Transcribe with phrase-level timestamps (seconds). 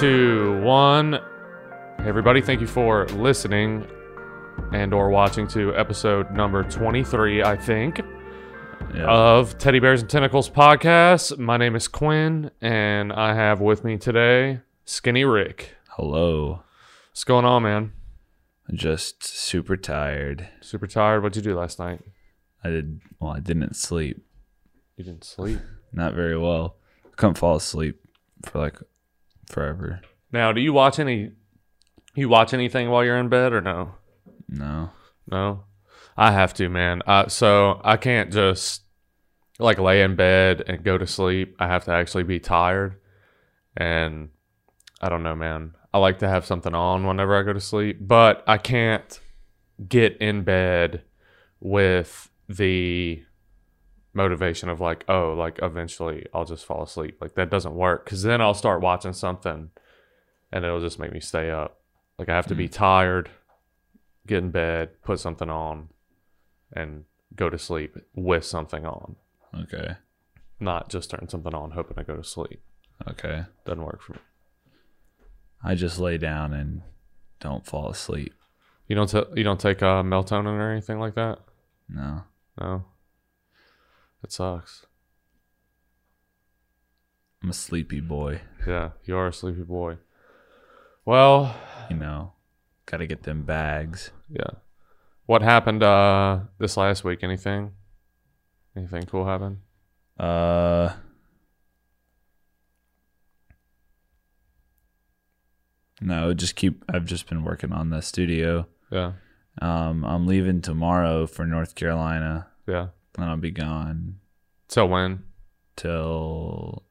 [0.00, 1.12] Two, one.
[1.98, 3.86] Hey everybody, thank you for listening
[4.72, 8.00] and or watching to episode number 23, I think,
[8.94, 9.04] Yeah.
[9.06, 11.38] of Teddy Bears and Tentacles podcast.
[11.38, 15.76] My name is Quinn, and I have with me today Skinny Rick.
[15.90, 16.62] Hello.
[17.10, 17.92] What's going on, man?
[18.72, 20.48] Just super tired.
[20.60, 21.22] Super tired.
[21.22, 22.00] What'd you do last night?
[22.64, 24.24] I did well, I didn't sleep.
[24.96, 25.60] You didn't sleep.
[25.92, 26.76] Not very well.
[27.06, 28.00] I couldn't fall asleep
[28.44, 28.78] for like
[29.52, 30.00] forever.
[30.32, 31.32] Now, do you watch any
[32.14, 33.94] you watch anything while you're in bed or no?
[34.48, 34.90] No.
[35.30, 35.64] No,
[36.16, 37.02] I have to, man.
[37.06, 38.82] Uh, so I can't just
[39.58, 41.56] like lay in bed and go to sleep.
[41.58, 43.00] I have to actually be tired,
[43.76, 44.30] and
[45.00, 45.74] I don't know, man.
[45.94, 49.20] I like to have something on whenever I go to sleep, but I can't
[49.88, 51.02] get in bed
[51.60, 53.22] with the
[54.14, 57.18] motivation of like, oh, like eventually I'll just fall asleep.
[57.20, 59.70] Like that doesn't work because then I'll start watching something,
[60.50, 61.80] and it'll just make me stay up.
[62.18, 63.30] Like I have to be tired
[64.26, 65.88] get in bed, put something on,
[66.72, 69.16] and go to sleep with something on.
[69.62, 69.96] Okay.
[70.60, 72.60] Not just turn something on hoping to go to sleep.
[73.08, 73.44] Okay.
[73.64, 74.18] Doesn't work for me.
[75.64, 76.82] I just lay down and
[77.40, 78.34] don't fall asleep.
[78.88, 81.38] You don't t- you don't take uh, melatonin or anything like that?
[81.88, 82.22] No.
[82.60, 82.84] No.
[84.22, 84.86] It sucks.
[87.42, 88.40] I'm a sleepy boy.
[88.66, 89.98] Yeah, you are a sleepy boy.
[91.04, 91.54] Well,
[91.90, 92.32] You know.
[92.86, 94.10] Gotta get them bags.
[94.28, 94.50] yeah.
[95.26, 97.20] What happened uh this last week?
[97.22, 97.72] Anything?
[98.76, 99.60] Anything cool happen?
[100.18, 100.94] Uh
[106.00, 108.66] No, just keep I've just been working on the studio.
[108.90, 109.12] Yeah.
[109.60, 112.88] Um I'm leaving tomorrow for North Carolina Yeah.
[113.16, 114.18] and I'll be gone
[114.72, 115.24] So when?
[115.76, 116.82] till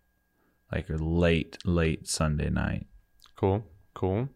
[0.72, 2.86] like late late Sunday night.
[3.36, 3.64] Cool.
[3.96, 4.30] Cool.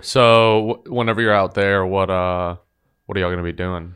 [0.00, 2.56] So wh- whenever you're out there, what uh
[3.06, 3.94] what are y'all gonna be doing?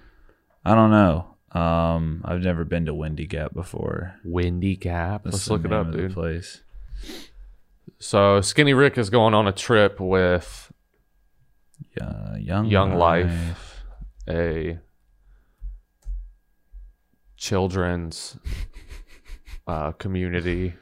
[0.64, 1.36] I don't know.
[1.50, 4.14] Um I've never been to Windy Gap before.
[4.24, 5.24] Windy Gap.
[5.24, 6.12] That's Let's look it up, dude.
[6.12, 6.62] Place.
[7.98, 10.72] So Skinny Rick is going on a trip with
[11.96, 13.82] Yeah, young Young Life,
[14.28, 14.78] a
[17.36, 18.36] children's
[19.66, 20.74] uh, community.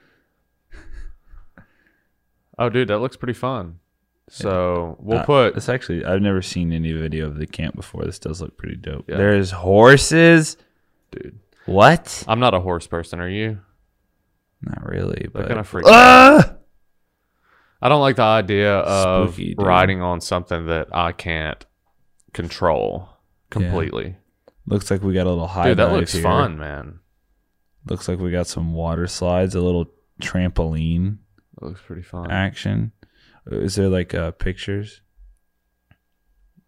[2.59, 3.81] Oh, dude, that looks pretty fun.
[4.29, 8.05] So we'll Uh, put It's actually I've never seen any video of the camp before.
[8.05, 9.05] This does look pretty dope.
[9.09, 9.17] Yeah.
[9.19, 10.57] There's horses.
[11.11, 11.39] dude.
[11.67, 12.25] What?
[12.27, 13.21] I'm not a horse person.
[13.21, 13.61] Are you?
[14.63, 15.91] Not really, but kind of freaky.
[15.93, 16.55] Ah!
[17.83, 21.65] I don't like the idea of Spooky, riding on something that I can't
[22.33, 23.09] control
[23.51, 24.17] completely.
[24.67, 26.23] Looks like we got a little high Dude, that looks here.
[26.23, 27.01] fun, man.
[27.87, 29.87] Looks like we got some water slides, a little
[30.23, 31.19] trampoline
[31.61, 32.31] That looks pretty fun.
[32.31, 32.93] action.
[33.51, 35.03] Is there like uh, pictures?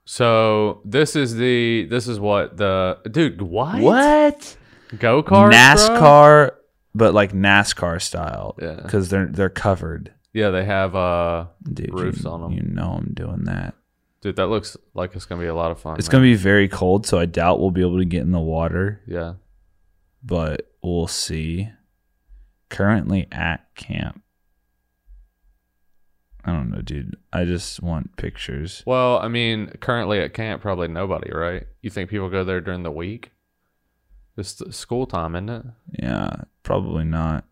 [0.05, 4.57] So this is the this is what the dude what What?
[4.99, 6.53] go kart NASCAR,
[6.95, 8.57] but like NASCAR style.
[8.61, 8.81] Yeah.
[8.83, 10.13] because they're they're covered.
[10.33, 12.53] Yeah, they have uh Dude, Roofs you, on 'em.
[12.53, 13.75] You know I'm doing that.
[14.21, 15.97] Dude that looks like it's gonna be a lot of fun.
[15.99, 16.13] It's man.
[16.21, 19.01] gonna be very cold, so I doubt we'll be able to get in the water.
[19.07, 19.35] yeah.
[20.23, 21.71] but we'll see.
[22.69, 24.23] Currently at camp.
[26.45, 27.17] I don't know, dude.
[27.33, 28.83] I just want pictures.
[28.87, 31.67] Well, I mean, currently at camp, probably nobody, right?
[31.83, 33.33] You think people go there during the week?
[34.37, 35.65] It's school time, isn't it?
[36.01, 36.31] Yeah,
[36.63, 37.45] probably not.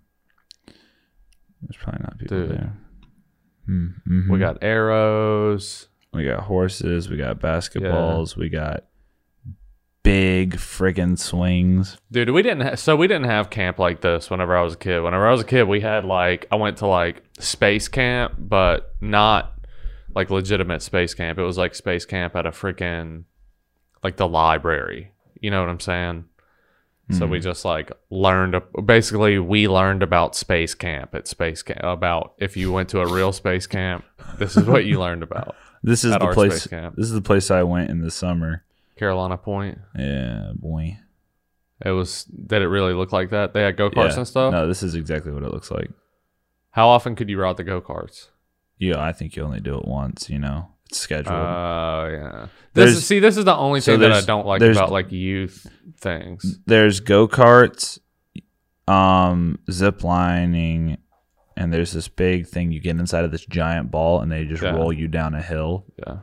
[0.66, 2.50] There's probably not people Dude.
[2.50, 2.76] there.
[3.68, 4.30] Mm, mhm.
[4.30, 5.88] We got arrows.
[6.14, 7.08] We got horses.
[7.08, 8.36] We got basketballs.
[8.36, 8.84] We got
[10.04, 11.96] big friggin' swings.
[12.12, 12.60] Dude, we didn't.
[12.60, 15.00] Ha- so we didn't have camp like this whenever I was a kid.
[15.00, 18.94] Whenever I was a kid, we had like I went to like space camp, but
[19.00, 19.54] not
[20.14, 21.38] like legitimate space camp.
[21.38, 23.24] It was like space camp at a freaking
[24.04, 25.10] like the library.
[25.40, 26.26] You know what I'm saying?
[27.10, 27.44] So we mm-hmm.
[27.44, 28.62] just like learned.
[28.86, 31.80] Basically, we learned about space camp at space camp.
[31.82, 34.06] About if you went to a real space camp,
[34.38, 35.54] this is what you learned about
[35.84, 36.64] This is the place.
[36.66, 38.64] This is the place I went in the summer.
[38.96, 39.78] Carolina Point.
[39.98, 40.98] Yeah, boy.
[41.84, 42.24] It was.
[42.24, 43.52] Did it really look like that?
[43.52, 44.16] They had go karts Yeah.
[44.18, 44.52] and stuff.
[44.52, 45.90] No, this is exactly what it looks like.
[46.70, 48.28] How often could you ride the go karts?
[48.78, 50.30] Yeah, I think you only do it once.
[50.30, 51.34] You know, it's scheduled.
[51.36, 52.46] Oh yeah.
[52.72, 54.90] There's- This is, see, this is the only so thing that I don't like about
[54.90, 55.66] like youth
[56.00, 56.58] things.
[56.66, 57.98] there's go karts,
[58.88, 60.96] um, zip lining,
[61.56, 64.62] and there's this big thing you get inside of this giant ball, and they just
[64.62, 64.74] Yeah.
[64.74, 66.18] roll you down a hill, Yeah.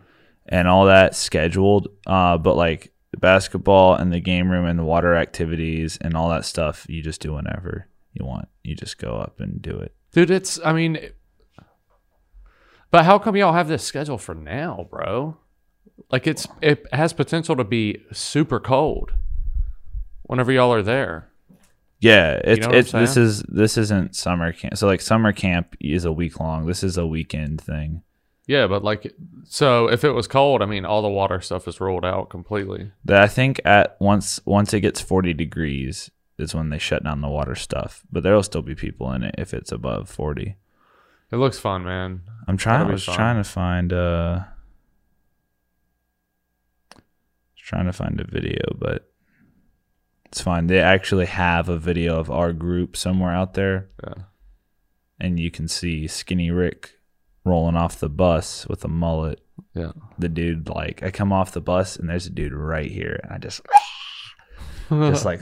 [0.48, 1.88] and all that scheduled.
[2.06, 6.30] Uh, but like the basketball and the game room and the water activities and all
[6.30, 8.48] that stuff, you just do whenever you want.
[8.64, 9.94] You just go up and do it.
[10.12, 10.98] Dude, it's I mean
[12.90, 15.38] But how come y'all have this schedule for now, bro?
[16.12, 19.14] Like it's it has potential to be super cold
[20.24, 21.30] whenever y'all are there.
[22.02, 24.76] Yeah, it's know it's this is this isn't summer camp.
[24.76, 26.66] So like summer camp is a week long.
[26.66, 28.02] This is a weekend thing.
[28.48, 29.14] Yeah, but like
[29.46, 32.92] so if it was cold, I mean all the water stuff is rolled out completely.
[33.06, 36.10] That I think at once once it gets 40 degrees
[36.40, 38.02] is when they shut down the water stuff.
[38.12, 40.56] But there'll still be people in it if it's above 40.
[41.32, 42.22] It looks fun, man.
[42.48, 42.88] I'm trying.
[42.88, 43.94] I was trying to find.
[43.94, 44.40] uh
[47.56, 49.11] Trying to find a video, but
[50.32, 50.68] it's fine.
[50.68, 54.24] They actually have a video of our group somewhere out there, Yeah.
[55.20, 56.92] and you can see Skinny Rick
[57.44, 59.44] rolling off the bus with a mullet.
[59.74, 59.92] Yeah.
[60.20, 63.32] The dude, like, I come off the bus and there's a dude right here, and
[63.34, 63.62] I just,
[64.90, 65.42] just like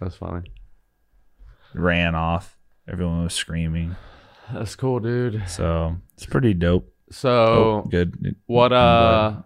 [0.00, 0.50] That's funny.
[1.74, 2.56] ran off.
[2.88, 3.94] Everyone was screaming,
[4.52, 5.48] That's cool, dude.
[5.48, 6.92] so it's pretty dope.
[7.10, 8.34] So oh, good.
[8.46, 9.42] what uh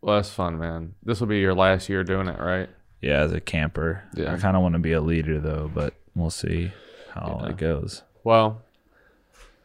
[0.00, 0.94] well that's fun, man.
[1.02, 2.70] This will be your last year doing it, right?
[3.00, 4.02] Yeah, as a camper.
[4.14, 4.34] Yeah.
[4.34, 6.72] I kind of want to be a leader though, but we'll see
[7.14, 7.50] how Yeah.
[7.50, 8.02] it goes.
[8.24, 8.62] Well,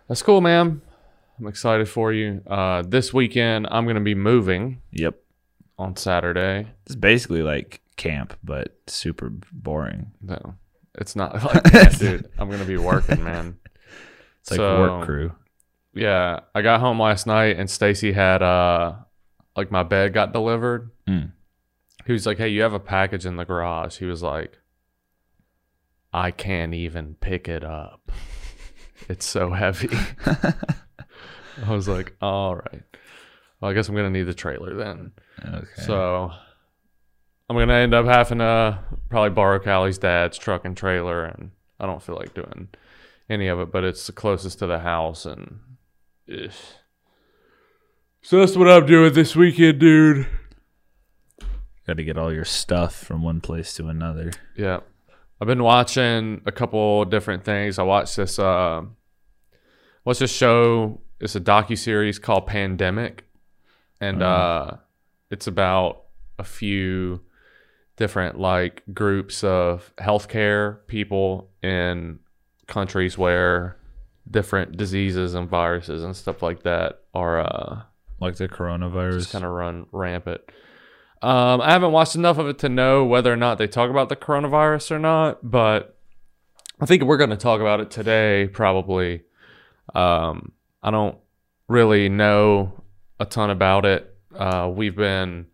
[0.08, 0.82] that's cool, man.
[1.40, 2.42] I'm excited for you.
[2.48, 5.16] Uh, this weekend, I'm going to be moving Yep.
[5.78, 6.68] on Saturday.
[6.86, 10.12] It's basically like camp, but super boring.
[10.22, 10.56] No,
[10.98, 12.30] it's not like that, dude.
[12.38, 13.58] I'm going to be working, man.
[14.42, 15.32] It's like So- work crew.
[15.94, 18.96] Yeah, I got home last night and Stacy had uh,
[19.56, 20.92] like my bed got delivered.
[21.08, 21.32] Mm.
[22.06, 24.60] He was like, "Hey, you have a package in the garage." He was like,
[26.14, 28.12] "I can't even pick it up.
[29.10, 29.90] It's so heavy."
[30.26, 32.82] I was like, "All right.
[33.60, 35.12] Well, I guess I'm gonna need the trailer then."
[35.46, 35.66] Okay.
[35.86, 36.32] So
[37.50, 38.80] I'm gonna end up having to
[39.10, 42.70] probably borrow Callie's dad's truck and trailer, and I don't feel like doing
[43.30, 45.60] any of it, but it's the closest to the house, and
[46.32, 46.52] ugh.
[48.22, 50.26] so that's what I'm doing this weekend, dude.
[51.88, 54.32] Got to get all your stuff from one place to another.
[54.58, 54.80] Yeah,
[55.40, 57.78] I've been watching a couple different things.
[57.78, 58.40] I watched this.
[58.40, 58.84] Uh,
[60.04, 61.02] what's this show?
[61.20, 63.26] It's a docu series called Pandemic,
[64.02, 64.72] and uh,
[65.30, 66.04] it's about
[66.40, 67.22] a few
[67.98, 72.20] different like groups of healthcare people in
[72.68, 73.78] countries where
[74.30, 77.82] different diseases and viruses and stuff like that are uh,
[78.20, 79.32] Like the coronavirus.
[79.32, 80.42] kind of run rampant.
[81.22, 84.10] Um, I haven't watched enough of it to know whether or not they talk about
[84.10, 85.98] the coronavirus or not, but
[86.80, 89.24] I think we're going to talk about it today, probably.
[89.94, 90.52] Um,
[90.84, 91.18] I don't
[91.68, 92.84] really know
[93.20, 94.16] a ton about it.
[94.36, 95.48] Uh, we've been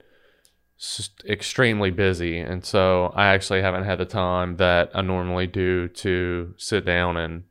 [0.79, 5.87] s- extremely busy, and so I actually haven't had the time that I normally do
[5.87, 7.43] to sit down and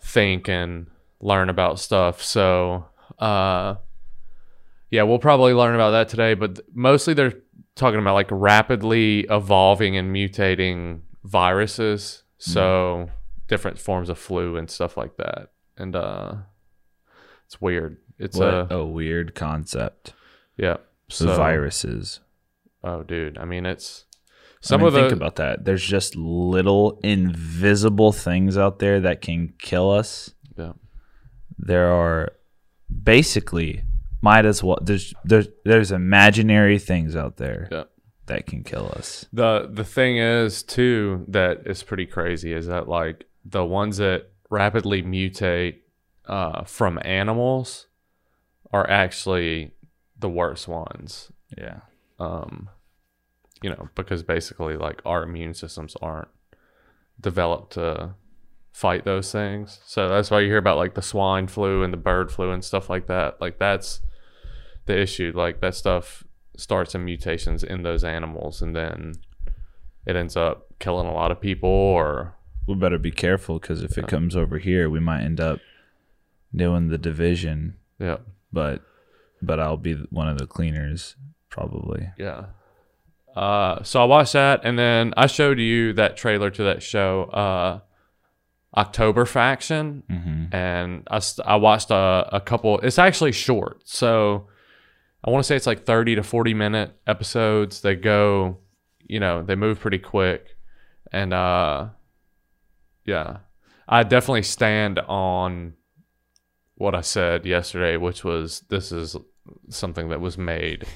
[0.00, 0.86] think and
[1.20, 2.22] learn about stuff.
[2.22, 2.86] So,
[3.18, 3.76] uh,
[4.90, 7.34] yeah, we'll probably learn about that today, but mostly they're
[7.76, 12.22] talking about like rapidly evolving and mutating viruses.
[12.38, 13.10] So
[13.48, 15.50] different forms of flu and stuff like that.
[15.76, 16.34] And uh
[17.46, 17.98] it's weird.
[18.18, 20.12] It's a a weird concept.
[20.56, 20.76] yeah.
[21.08, 22.20] So viruses.
[22.84, 24.04] Oh dude, I mean it's
[24.60, 25.64] Some some of the think about that.
[25.64, 30.32] There's just little invisible things out there that can kill us.
[30.56, 30.72] yeah.
[31.58, 32.32] There are
[33.04, 33.82] basically
[34.22, 37.84] might as well there's there's there's imaginary things out there Yeah.
[38.26, 39.26] that can kill us.
[39.32, 44.30] The the thing is too that is pretty crazy is that like the ones that
[44.50, 45.76] rapidly mutate
[46.26, 47.86] uh, from animals
[48.72, 49.72] are actually
[50.18, 51.32] the worst ones.
[51.56, 51.80] Yeah.
[52.18, 52.68] Um,
[53.62, 56.28] you know, because basically like our immune systems aren't
[57.20, 58.14] developed to
[58.72, 59.80] fight those things.
[59.84, 62.64] So that's why you hear about like the swine flu and the bird flu and
[62.64, 63.40] stuff like that.
[63.40, 64.00] Like that's
[64.90, 65.32] the issue.
[65.34, 66.24] Like that stuff
[66.56, 69.14] starts in mutations in those animals and then
[70.06, 72.34] it ends up killing a lot of people or
[72.66, 75.58] We better be careful because if it comes over here, we might end up
[76.54, 77.76] doing the division.
[77.98, 78.18] yeah.
[78.52, 78.82] But
[79.42, 81.16] but I'll be one of the cleaners
[81.48, 82.10] probably.
[82.18, 82.46] Yeah.
[83.34, 87.24] Uh, so I watched that, and then I showed you that trailer to that show,
[87.44, 87.78] uh,
[88.76, 90.54] October Faction, Mm-hmm.
[90.54, 92.80] and I, I watched a, a couple.
[92.80, 94.48] It's actually short, so
[95.24, 97.80] I want to say it's like thirty to forty minute episodes.
[97.82, 98.58] They go,
[99.06, 100.56] you know, they move pretty quick,
[101.12, 101.88] and uh,
[103.04, 103.38] yeah,
[103.88, 105.74] I definitely stand on
[106.76, 109.16] what I said yesterday, which was this is
[109.68, 110.86] something that was made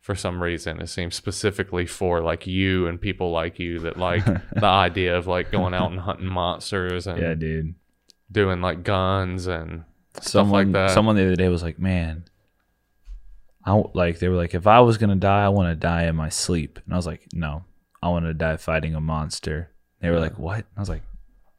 [0.00, 0.80] for some reason.
[0.80, 5.26] It seems specifically for like you and people like you that like the idea of
[5.26, 7.74] like going out and hunting monsters and Yeah, dude.
[8.30, 9.84] doing like guns and
[10.20, 10.90] someone stuff like that.
[10.94, 12.24] someone the other day was like, "Man,
[13.64, 16.16] I like." They were like, "If I was gonna die, I want to die in
[16.16, 17.64] my sleep." And I was like, "No,
[18.02, 21.02] I want to die fighting a monster." They were like, "What?" I was like,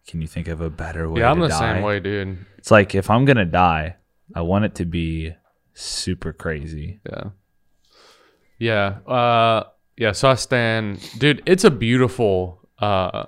[0.07, 1.75] "Can you think of a better way?" yeah, I'm the die?
[1.75, 2.45] same way, dude.
[2.57, 3.95] It's like if I'm gonna die,
[4.35, 5.33] I want it to be
[5.73, 6.99] super crazy.
[7.09, 7.29] Yeah.
[8.59, 8.85] Yeah.
[9.07, 9.63] Uh
[9.97, 13.25] yeah, so I stand dude, it's a beautiful uh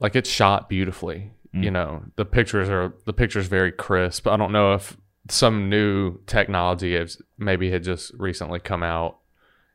[0.00, 1.32] like it's shot beautifully.
[1.56, 4.26] You know, the pictures are the pictures very crisp.
[4.26, 4.96] I don't know if
[5.28, 9.18] some new technology has maybe had just recently come out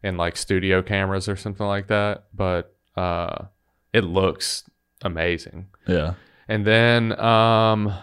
[0.04, 3.46] in like studio cameras or something like that, but uh
[3.94, 4.70] it looks
[5.02, 5.68] amazing.
[5.88, 6.14] Yeah.
[6.48, 7.94] And then um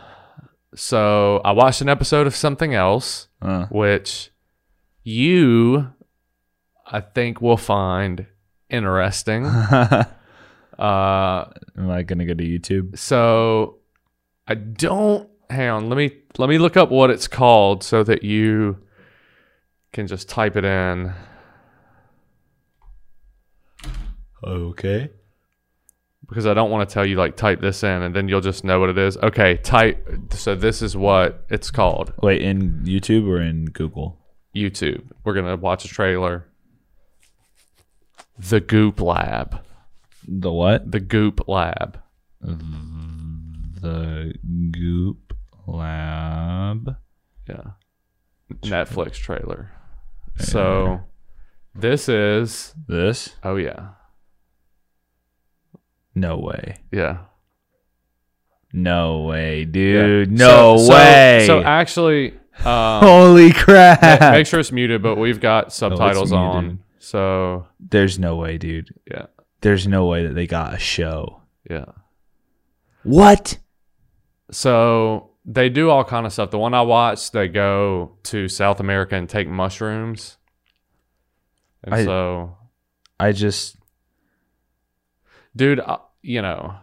[0.75, 4.31] so I watched an episode of something else Uh, which
[5.05, 5.93] you
[6.87, 8.27] I think will find
[8.69, 9.45] interesting.
[9.47, 10.07] uh,
[10.79, 12.99] am I gonna go to YouTube?
[12.99, 13.79] so
[14.47, 18.23] I don't hang on, let me let me look up what it's called so that
[18.23, 18.79] you
[19.93, 21.13] can just type it in.
[24.45, 25.11] Okay.
[26.29, 28.65] Because I don't want to tell you like type this in and then you'll just
[28.65, 29.17] know what it is.
[29.19, 32.13] Okay, type so this is what it's called.
[32.23, 34.19] Wait, in YouTube or in Google?
[34.55, 35.05] YouTube.
[35.25, 36.49] We're gonna watch a trailer.
[38.39, 39.65] The Goop Lab.
[40.27, 40.91] The what?
[40.91, 42.01] The Goop Lab.
[43.81, 44.35] The
[44.73, 45.26] Goop
[45.67, 46.97] Lab.
[47.49, 47.63] Yeah.
[48.63, 49.73] Netflix trailer.
[50.39, 51.01] So
[51.75, 53.37] this is This?
[53.43, 53.91] oh yeah.
[56.15, 56.79] No way.
[56.93, 57.19] Yeah.
[58.73, 60.31] No way, dude.
[60.33, 61.45] No So- so- way.
[61.47, 62.33] So, actually
[62.65, 64.21] um, Holy crap.
[64.21, 66.47] ma- make sure it's muted, but we've got subtitles muted.
[66.47, 66.79] on.
[66.99, 68.95] So There's no way, dude.
[69.11, 69.27] yeah.
[69.61, 71.43] There's no way that they got a show.
[71.69, 71.85] Yeah.
[73.03, 73.59] What?
[74.51, 76.51] So they do all kind of stuff.
[76.51, 80.37] The one I watched, they go to South America and take mushrooms.
[81.85, 82.57] And I- so
[83.21, 83.77] I just
[85.55, 86.75] dude I- you know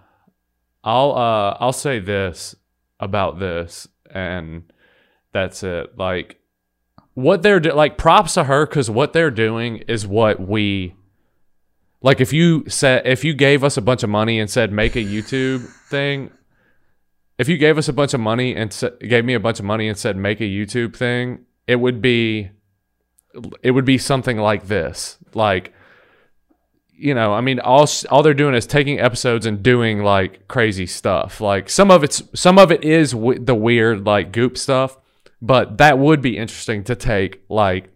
[0.84, 2.55] i'll uh i'll say this
[3.00, 4.63] about this and
[5.32, 6.39] that's it like
[7.13, 10.96] what they're do- like props to her because what they're doing is what we
[12.01, 14.96] like if you said if you gave us a bunch of money and said make
[14.96, 16.32] a youtube thing
[17.43, 19.65] if you gave us a bunch of money and sa- gave me a bunch of
[19.65, 22.50] money and said make a youtube thing it would be
[23.62, 25.73] it would be something like this like
[27.03, 30.85] you know, I mean, all all they're doing is taking episodes and doing like crazy
[30.85, 31.41] stuff.
[31.41, 34.97] Like some of it's some of it is w- the weird like goop stuff,
[35.41, 37.89] but that would be interesting to take like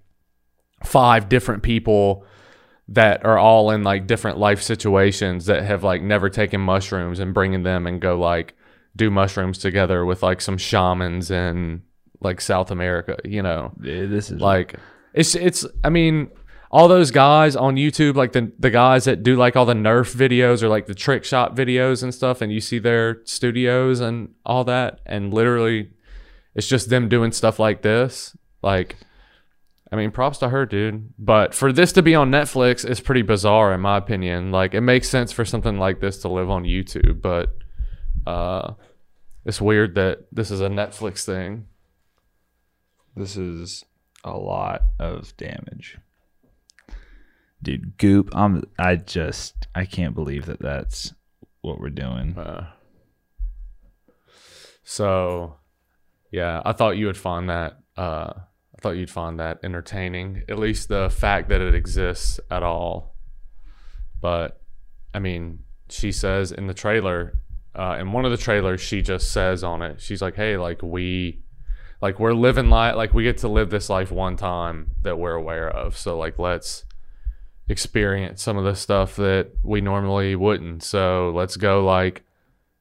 [0.84, 2.26] five different people
[2.90, 7.34] that are all in like different life situations that have like never taken mushrooms and
[7.34, 8.57] bringing them and go like
[8.98, 11.84] do mushrooms together with like some shamans in
[12.20, 13.72] like South America, you know?
[13.80, 14.76] Dude, this is like
[15.14, 16.30] it's it's i mean
[16.70, 20.16] all those guys on youtube like the the guys that do like all the nerf
[20.16, 24.34] videos or like the trick shot videos and stuff and you see their studios and
[24.46, 25.90] all that and literally
[26.56, 28.36] it's just them doing stuff like this.
[28.62, 28.98] Like
[29.92, 31.14] i mean props to her dude.
[31.18, 34.52] But for this to be on netflix is pretty bizarre in my opinion.
[34.52, 37.58] Like it makes sense for something like this to live on youtube but
[38.28, 38.74] uh
[39.46, 41.66] it's weird that this is a netflix thing
[43.18, 43.84] this is
[44.24, 45.98] a lot of damage.
[47.64, 51.14] Dude, Goop, I'm I just I can't believe that that's
[51.62, 52.38] what we're doing.
[52.38, 52.68] Uh,
[54.84, 55.56] so,
[56.32, 57.80] yeah, I thought you would find that.
[57.98, 62.62] Uh, I thought you'd find that entertaining, at least the fact that it exists at
[62.62, 63.16] all.
[64.22, 64.62] But,
[65.16, 67.40] I mean, she says in the trailer,
[67.78, 70.82] uh, in one of the trailers, she just says on it, she's like, "Hey, like
[70.82, 71.42] we,
[72.02, 75.36] like we're living life, like we get to live this life one time that we're
[75.36, 75.98] aware of.
[75.98, 76.84] So, like, let's."
[77.70, 80.84] experience some of the stuff that we normally wouldn't.
[80.84, 82.24] So let's go like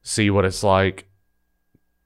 [0.03, 1.09] see what it's like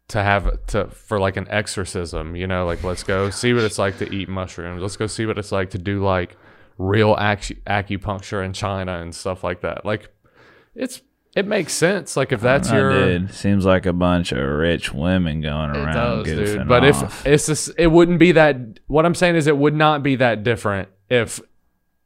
[0.08, 3.78] to have to for like an exorcism, you know, like let's go see what it's
[3.78, 4.82] like to eat mushrooms.
[4.82, 6.36] Let's go see what it's like to do like
[6.78, 9.84] real acu- acupuncture in China and stuff like that.
[9.84, 10.10] Like
[10.74, 11.02] it's
[11.34, 12.16] it makes sense.
[12.16, 13.34] Like if that's your did.
[13.34, 16.68] Seems like a bunch of rich women going around does, goofing dude.
[16.68, 17.24] But off.
[17.24, 18.80] if it's just, it wouldn't be that.
[18.86, 21.40] What I'm saying is, it would not be that different if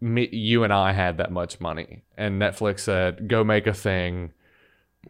[0.00, 4.32] me, you and I had that much money, and Netflix said, "Go make a thing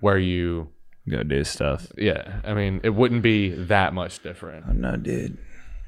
[0.01, 0.69] where you."
[1.09, 1.87] go do stuff.
[1.97, 4.67] Yeah, I mean, it wouldn't be that much different.
[4.67, 5.39] I know, dude.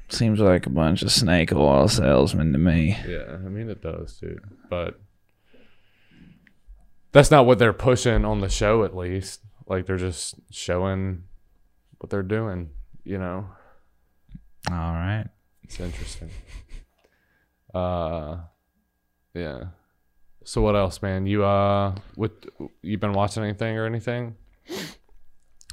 [0.09, 2.97] Seems like a bunch of snake oil salesmen to me.
[3.07, 4.41] Yeah, I mean, it does, dude.
[4.69, 4.99] But
[7.17, 8.83] that's not what they're pushing on the show.
[8.83, 11.23] At least, like they're just showing
[11.97, 12.69] what they're doing.
[13.03, 13.47] you know,
[14.69, 15.25] All right.
[15.63, 16.29] it's interesting.
[17.73, 18.37] Uh,
[19.33, 19.63] yeah.
[20.43, 21.25] So what else, man?
[21.25, 22.31] You uh, with
[22.83, 24.35] you been watching anything or anything?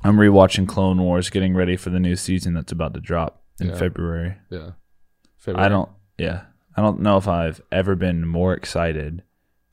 [0.03, 3.75] I'm rewatching Clone Wars, getting ready for the new season that's about to drop in
[3.77, 4.37] February.
[4.51, 4.71] Yeah.
[5.37, 5.67] February.
[5.67, 5.91] I don't.
[6.17, 9.23] Yeah, I don't know if I've ever been more excited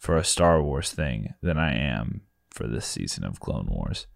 [0.02, 4.08] for a Star Wars thing than I am for this season of Clone Wars.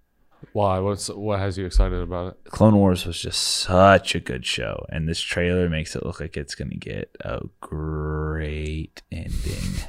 [0.51, 0.80] Why?
[0.80, 2.51] What's what has you excited about it?
[2.51, 6.36] Clone Wars was just such a good show, and this trailer makes it look like
[6.36, 9.86] it's going to get a great ending.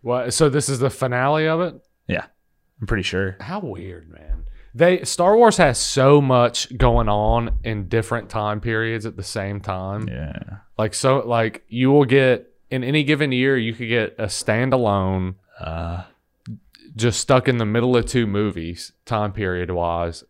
[0.00, 0.34] What?
[0.34, 1.74] So this is the finale of it?
[2.08, 2.26] yeah,
[2.80, 3.36] I'm pretty sure.
[3.40, 4.44] How weird, man.
[4.74, 9.60] They Star Wars has so much going on in different time periods at the same
[9.60, 10.08] time.
[10.08, 10.38] Yeah,
[10.76, 15.34] Like so like you will get in any given year you could get a standalone
[15.60, 16.02] uh,
[16.96, 20.24] just stuck in the middle of two movies time period wise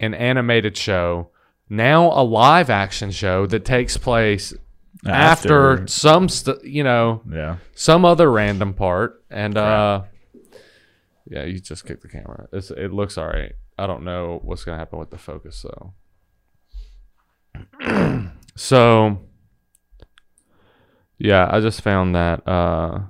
[0.00, 1.28] an animated show
[1.68, 4.54] now a live action show that takes place
[5.04, 9.22] after, some st- you know yeah, some other random part.
[9.30, 10.02] And uh
[11.28, 12.48] yeah you just kick the camera.
[12.52, 13.52] It's, it looks all right.
[13.78, 15.64] I don't know what's gonna happen with the focus
[17.82, 18.32] though.
[18.58, 19.25] So
[21.18, 23.00] yeah i just found that uh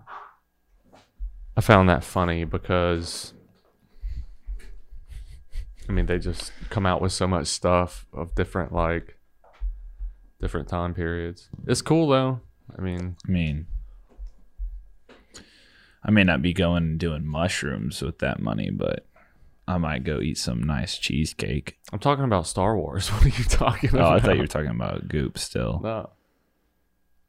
[1.57, 3.33] i found that funny because
[5.89, 9.17] i mean they just come out with so much stuff of different like
[10.41, 12.41] different time periods it's cool though
[12.77, 13.67] i mean I mean,
[16.05, 19.07] I may not be going and doing mushrooms with that money, but
[19.67, 21.79] I might go eat some nice cheesecake.
[21.93, 23.09] I'm talking about Star Wars.
[23.13, 24.01] What are you talking about?
[24.01, 24.17] Oh, about?
[24.17, 25.81] I thought you were talking about Goop still.
[25.83, 26.11] No,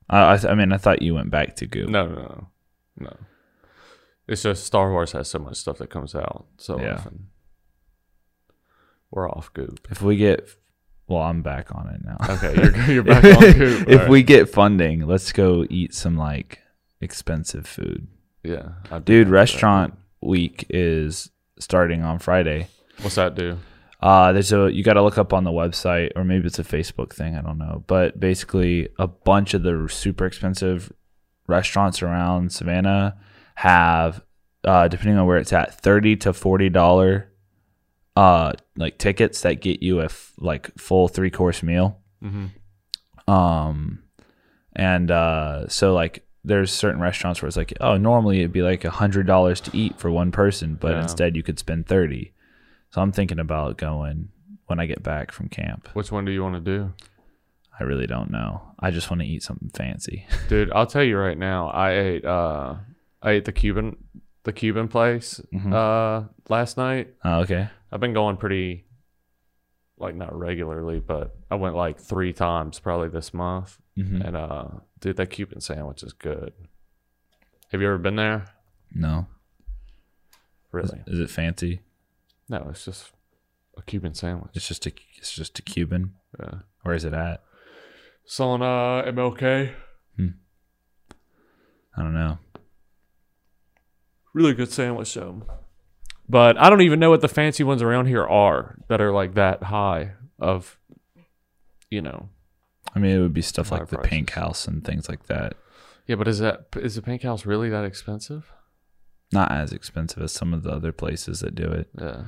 [0.09, 1.89] I, I, th- I mean, I thought you went back to Goop.
[1.89, 2.47] no, no, no,
[2.99, 3.17] no.
[4.27, 6.95] It's just Star Wars has so much stuff that comes out so Yeah.
[6.95, 7.27] often.
[9.11, 9.87] We're off goop.
[9.89, 10.47] If we get,
[11.07, 12.17] well, I'm back on it now.
[12.35, 13.87] Okay, you're you're back on goop.
[13.87, 14.09] if All right.
[14.09, 16.59] we get funding, let's go eat some like
[16.99, 18.07] expensive food.
[18.43, 19.35] yeah, I'd be Dude, for that.
[19.37, 22.67] restaurant week is starting on Friday.
[23.01, 23.57] What's that do?
[23.99, 26.63] Uh, there's a you got to look up on the website, or maybe it's a
[26.63, 27.35] Facebook thing.
[27.35, 30.91] I don't know, but basically, a bunch of the super expensive
[31.47, 33.17] restaurants around Savannah
[33.55, 34.21] have,
[34.63, 37.31] uh, depending on where it's at, thirty to forty dollar,
[38.15, 41.99] uh, like tickets that get you a f- like full three course meal.
[42.23, 43.33] Mm-hmm.
[43.33, 44.03] Um,
[44.75, 48.85] and uh, so like there's certain restaurants where it's like, oh, normally it'd be like
[48.85, 51.01] a hundred dollars to eat for one person, but Yeah.
[51.01, 52.33] instead you could spend thirty.
[52.91, 54.29] So I'm thinking about going
[54.67, 55.89] when I get back from camp.
[55.93, 56.93] Which one do you want to do,
[57.79, 58.61] I really don't know.
[58.79, 60.25] I just want to eat something fancy.
[60.49, 60.71] dude?
[60.71, 61.69] I'll tell you right now.
[61.69, 62.75] I ate uh,
[63.21, 63.97] I ate the Cuban
[64.43, 65.73] the Cuban place Mhm.
[65.73, 67.13] uh last night.
[67.25, 67.69] oh, okay.
[67.91, 68.85] I've been going pretty,
[69.97, 73.77] like not regularly, but I went like three times probably this month.
[73.95, 74.67] hmm And uh,
[74.99, 76.53] dude, that Cuban sandwich is good.
[77.71, 78.45] Have you ever been there?
[78.93, 79.27] No,
[80.73, 81.01] is, Really?
[81.07, 81.81] is it fancy?
[82.49, 83.11] No, it's just
[83.77, 84.51] a Cuban sandwich.
[84.53, 86.13] It's just a it's just a Cuban.
[86.39, 86.59] Yeah.
[86.83, 87.43] Where is it at?
[88.23, 89.73] It's on uh, MLK.
[91.97, 92.37] I don't know.
[94.33, 95.41] Really good sandwich though.
[96.29, 99.33] But I don't even know what the fancy ones around here are that are like
[99.33, 100.77] that high of,
[101.89, 102.29] you know.
[102.93, 103.97] I mean, it would be stuff like the.
[103.97, 105.55] Pink House and things like that.
[106.05, 108.51] Yeah, but is that is the Pink House really that expensive?
[109.31, 111.89] Not as expensive as some of the other places that do it.
[111.99, 112.25] Yeah.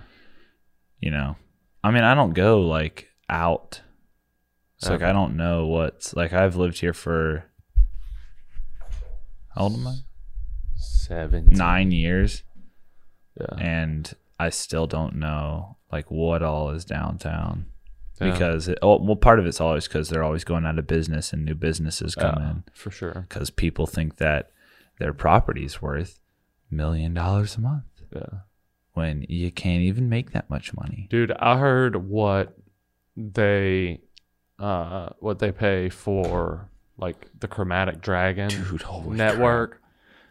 [1.00, 1.38] you know
[1.84, 3.82] i mean i don't go like out
[4.80, 7.46] so like i don't know what's like i've lived here for
[9.56, 9.96] how old am i
[10.76, 11.48] Seven.
[11.52, 12.44] nine years
[13.40, 13.56] Yeah.
[13.58, 17.66] and i still don't know like what all is downtown
[18.20, 18.32] Yeah.
[18.32, 21.32] because it, oh, well part of it's always because they're always going out of business
[21.34, 23.26] and new businesses come Yeah, in for sure.
[23.30, 24.52] because people think that
[25.00, 26.20] their property's worth
[26.72, 28.40] million dollars a month Yeah.
[28.94, 32.58] when you can't even make that much money Dude, I heard what
[33.16, 34.02] they
[34.60, 39.82] uh what they pay for like the chromatic dragon Dude, holy network.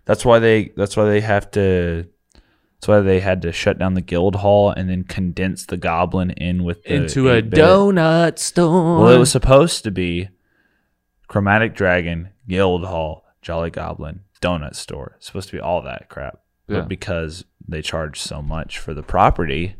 [0.05, 0.73] That's why they.
[0.77, 2.07] That's why they have to.
[2.33, 6.31] That's why they had to shut down the guild hall and then condense the goblin
[6.31, 7.59] in with the Into a 8-bit.
[7.59, 9.01] donut store.
[9.01, 10.29] Well, it was supposed to be
[11.27, 15.15] Chromatic Dragon, Guild Hall, Jolly Goblin, Donut Store.
[15.17, 16.41] It's supposed to be all that crap.
[16.69, 16.81] Yeah.
[16.81, 19.77] But because they charge so much for the property,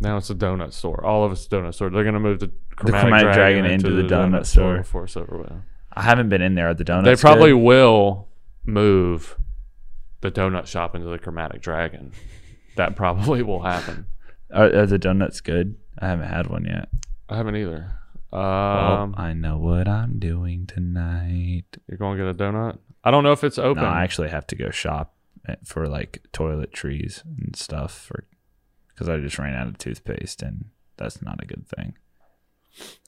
[0.00, 1.04] now it's a donut store.
[1.04, 1.90] All of it's a donut store.
[1.90, 4.76] They're gonna move the chromatic, Chromatic dragon, Dragon into, into the, the donut, donut store
[4.78, 5.52] before it's over with.
[5.92, 6.68] I haven't been in there.
[6.68, 7.04] at the donut.
[7.04, 7.56] they probably good?
[7.62, 8.28] will
[8.64, 9.36] move
[10.20, 12.12] the donut shop into the chromatic dragon.
[12.76, 14.06] That probably will happen.
[14.54, 15.76] Are, are the donuts good?
[15.98, 16.88] I haven't had one yet.
[17.28, 17.92] I haven't either.
[18.30, 21.64] Well, Um, I know what I'm doing tonight.
[21.88, 22.78] you're going to get a donut.
[23.08, 23.82] I don't know if it's open.
[23.82, 25.14] No, I actually have to go shop
[25.64, 28.24] for like toiletries and stuff for
[28.90, 30.66] because I just ran out of toothpaste and
[30.98, 31.94] that's not a good thing.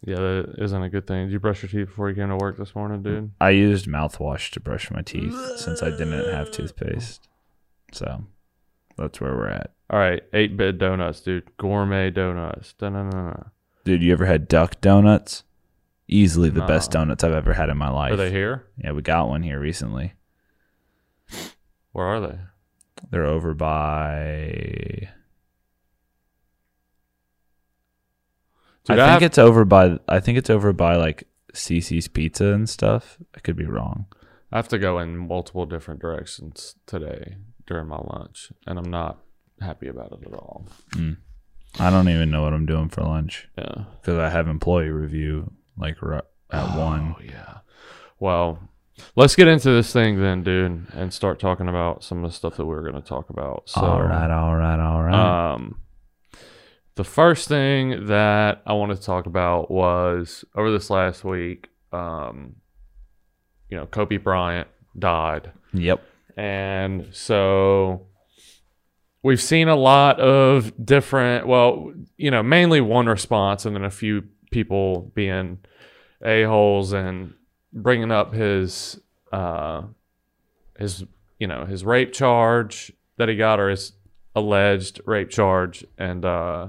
[0.02, 1.26] yeah, that isn't a good thing.
[1.26, 3.32] Did you brush your teeth before you came to work this morning, dude?
[3.42, 7.28] I used mouthwash to brush my teeth since I didn't have toothpaste.
[7.92, 8.24] So
[8.96, 9.72] that's where we're at.
[9.90, 11.54] All right, eight bit donuts, dude.
[11.58, 12.72] Gourmet donuts.
[12.72, 13.50] Da-na-na-na.
[13.84, 15.42] Dude, you ever had duck donuts?
[16.12, 18.12] Easily the best donuts I've ever had in my life.
[18.12, 18.66] Are they here?
[18.76, 20.14] Yeah, we got one here recently.
[21.92, 22.38] Where are they?
[23.10, 25.08] They're over by.
[28.84, 29.98] Dude, I I think have- it's over by.
[30.08, 33.18] I think it's over by like CC's Pizza and stuff.
[33.36, 34.06] I could be wrong.
[34.52, 39.18] I have to go in multiple different directions today during my lunch, and I'm not
[39.60, 40.66] happy about it at all.
[40.92, 41.12] Hmm.
[41.78, 43.84] I don't even know what I'm doing for lunch Yeah.
[44.00, 47.16] because I have employee review like ri- at one.
[47.18, 47.58] Oh yeah.
[48.18, 48.58] Well,
[49.16, 52.56] let's get into this thing then, dude, and start talking about some of the stuff
[52.56, 53.68] that we are going to talk about.
[53.68, 55.52] So, all right, all right, all right.
[55.54, 55.80] um,
[56.96, 61.68] the first thing that I wanted to talk about was over this last week.
[61.92, 62.56] Um,
[63.68, 65.52] you know, Kobe Bryant died.
[65.72, 66.02] yep.
[66.36, 68.06] And so
[69.22, 73.90] we've seen a lot of different, well, you know, mainly one response and then a
[73.90, 75.58] few people being
[76.22, 77.34] a-holes and
[77.72, 79.00] bringing up his,
[79.32, 79.82] uh,
[80.78, 81.04] his,
[81.38, 83.92] you know, his rape charge that he got or his
[84.34, 85.84] alleged rape charge.
[85.96, 86.68] And, uh,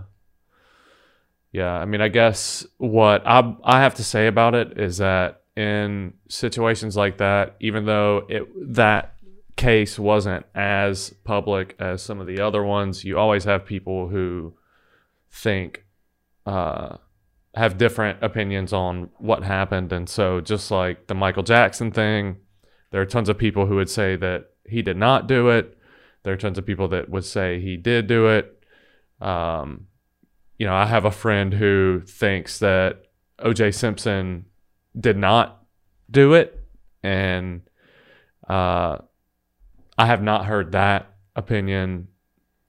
[1.51, 5.41] yeah, I mean, I guess what I, I have to say about it is that
[5.55, 9.15] in situations like that, even though it, that
[9.57, 14.53] case wasn't as public as some of the other ones, you always have people who
[15.29, 15.83] think
[16.45, 16.97] uh,
[17.55, 19.91] have different opinions on what happened.
[19.91, 22.37] And so, just like the Michael Jackson thing,
[22.91, 25.77] there are tons of people who would say that he did not do it.
[26.23, 28.63] There are tons of people that would say he did do it.
[29.19, 29.87] Um,
[30.57, 33.05] you know, I have a friend who thinks that
[33.39, 34.45] OJ Simpson
[34.97, 35.63] did not
[36.09, 36.57] do it.
[37.03, 37.61] And,
[38.47, 38.99] uh,
[39.97, 42.07] I have not heard that opinion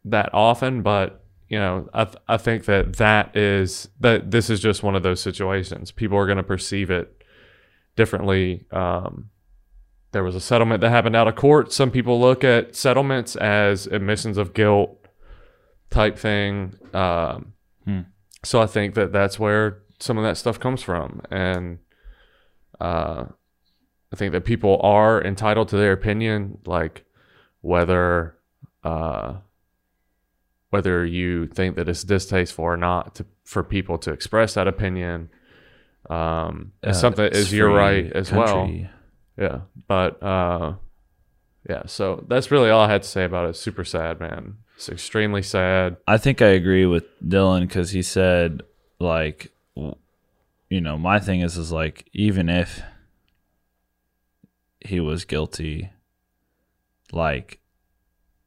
[0.04, 1.21] that often, but
[1.52, 5.02] you know, I th- I think that that is that this is just one of
[5.02, 5.92] those situations.
[5.92, 7.22] People are going to perceive it
[7.94, 8.64] differently.
[8.70, 9.28] Um,
[10.12, 11.70] there was a settlement that happened out of court.
[11.70, 14.98] Some people look at settlements as admissions of guilt
[15.90, 16.74] type thing.
[16.94, 17.52] Um,
[17.84, 18.00] Hmm.
[18.44, 21.78] So I think that that's where some of that stuff comes from, and
[22.80, 23.24] uh,
[24.12, 27.04] I think that people are entitled to their opinion, like
[27.60, 28.36] whether
[28.84, 29.34] uh,
[30.72, 35.28] whether you think that it's distasteful or not to, for people to express that opinion.
[36.08, 38.72] Um, Uh, something is your right as well.
[39.36, 40.74] Yeah, but uh,
[41.68, 41.82] yeah.
[41.84, 43.50] So that's really all I had to say about it.
[43.50, 44.56] It's super sad, man.
[44.76, 45.98] It's extremely sad.
[46.08, 48.62] I think I agree with Dylan because he said,
[48.98, 52.80] like, you know, my thing is, is like, even if
[54.80, 55.90] he was guilty,
[57.12, 57.60] like,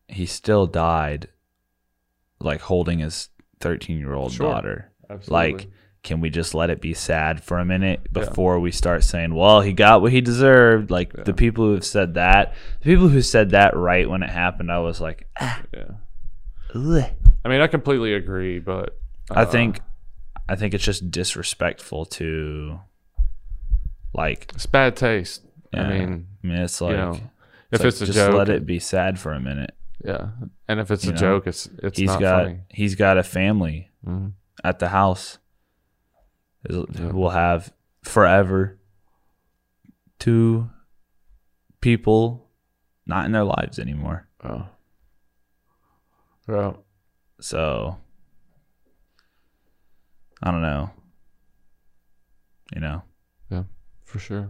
[0.07, 1.29] he still died,
[2.39, 4.49] like, holding his 13 year old Sure.
[4.51, 4.91] daughter.
[5.09, 5.33] Absolutely.
[5.53, 5.67] Like,
[6.03, 9.61] can we just let it be sad for a minute before we start saying, well,
[9.61, 10.91] he got what he deserved?
[10.91, 11.23] Like, Yeah.
[11.23, 14.71] the people who have said that, the people who said that right when it happened,
[14.71, 15.57] I was like, yeah.
[16.75, 17.03] Ugh.
[17.43, 18.97] I mean, I completely agree, but
[19.31, 19.79] I uh, think
[20.47, 22.79] I think it's just disrespectful to
[24.13, 25.41] like it's bad taste.
[25.73, 27.21] I mean, I mean it's like know, it's
[27.71, 29.73] if like, it's a just joke, let it be sad for a minute.
[30.03, 30.29] Yeah,
[30.67, 32.59] and if it's You a know, joke, it's it's he's not got funny.
[32.69, 34.33] he's got a family Mhm.
[34.63, 35.37] at the house.
[36.69, 37.11] Yeah.
[37.11, 37.71] Will have
[38.03, 38.79] forever
[40.19, 40.69] two
[41.79, 42.49] people
[43.05, 44.27] not in their lives anymore.
[44.43, 44.67] Oh,
[46.47, 46.83] well,
[47.39, 47.97] So
[50.41, 50.89] I don't know.
[52.73, 53.03] You know.
[53.51, 53.63] Yeah,
[54.03, 54.49] for sure.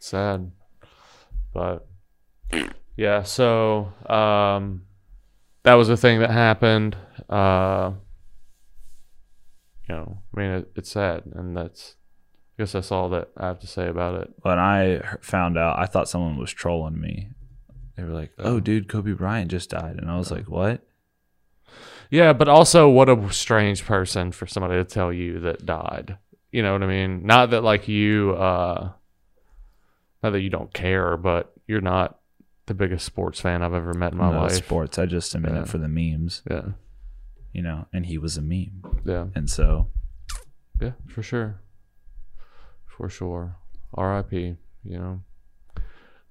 [0.00, 0.50] Sad,
[1.52, 1.86] but
[2.96, 3.22] yeah.
[3.22, 4.82] So, um,
[5.62, 6.96] that was a thing that happened.
[7.28, 7.92] Uh,
[9.88, 11.96] you know, I mean, it, it's sad, and that's.
[12.56, 14.32] I guess that's all that I have to say about it.
[14.42, 17.30] when I found out, I thought someone was trolling me.
[17.96, 20.86] They were like, "Oh, dude, Kobe Bryant just died," and I was like, "What?"
[22.10, 26.16] Yeah, but also what a strange person for somebody to tell you that died.
[26.52, 27.26] You know what I mean?
[27.26, 28.92] Not that like you uh
[30.22, 32.18] not that you don't care, but you're not
[32.66, 34.52] the biggest sports fan I've ever met in my No, life.
[34.52, 34.98] sports.
[34.98, 35.62] I just am in Yeah.
[35.62, 36.68] it for the memes, Yeah.
[37.52, 37.86] you know.
[37.92, 39.26] And he was a meme, Yeah.
[39.34, 39.88] and so
[40.80, 41.60] Yeah, for sure.
[42.86, 43.56] For sure.
[43.94, 44.56] R.I.P.
[44.84, 45.20] You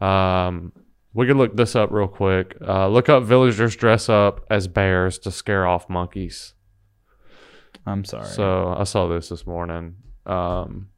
[0.02, 0.06] know.
[0.06, 0.74] Um,
[1.14, 2.58] we could look this up real quick.
[2.62, 6.54] Uh, look up villagers dress up as bears to scare off monkeys.
[7.86, 8.26] I'm sorry.
[8.26, 9.96] So I saw this this morning.
[10.26, 10.90] Um,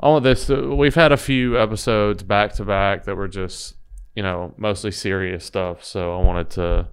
[0.00, 3.76] all of this, uh, we've had a few episodes back to back that were just,
[4.18, 5.84] you know, mostly serious stuff.
[5.84, 6.88] So I wanted to,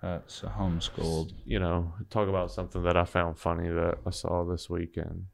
[0.00, 1.34] That's a homeschooled.
[1.44, 5.26] you know, talk about something that I found funny that I saw this weekend.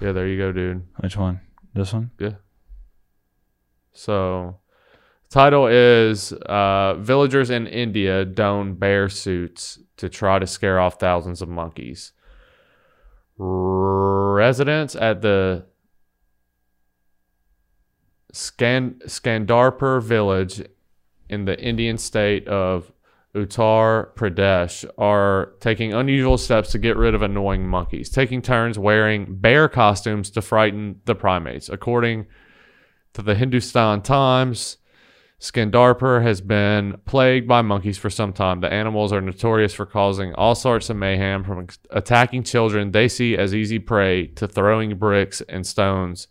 [0.00, 0.84] Yeah, there you go, dude.
[0.96, 1.42] Which one?
[1.74, 2.10] This one?
[2.18, 2.38] Yeah.
[3.92, 4.58] So,
[5.28, 11.40] title is uh, Villagers in India don bear suits to try to scare off thousands
[11.40, 12.10] of monkeys.
[13.38, 15.69] Residents at the
[18.32, 20.62] Skan- Skandarpur village
[21.28, 22.92] in the Indian state of
[23.34, 29.36] Uttar Pradesh are taking unusual steps to get rid of annoying monkeys, taking turns wearing
[29.36, 31.68] bear costumes to frighten the primates.
[31.68, 32.26] According
[33.12, 34.78] to the Hindustan Times,
[35.40, 38.60] Skandarpur has been plagued by monkeys for some time.
[38.60, 43.38] The animals are notorious for causing all sorts of mayhem, from attacking children they see
[43.38, 46.26] as easy prey to throwing bricks and stones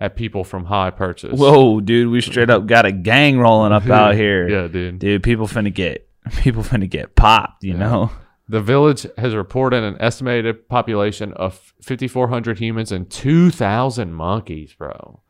[0.00, 1.38] at people from high purchase.
[1.38, 4.48] Whoa, dude, we straight up got a gang rolling up out here.
[4.48, 4.98] Yeah, dude.
[4.98, 8.10] Dude, people finna get people finna get popped, you know?
[8.48, 15.20] The village has reported an estimated population of 5,400 humans and 2,000 monkeys, bro.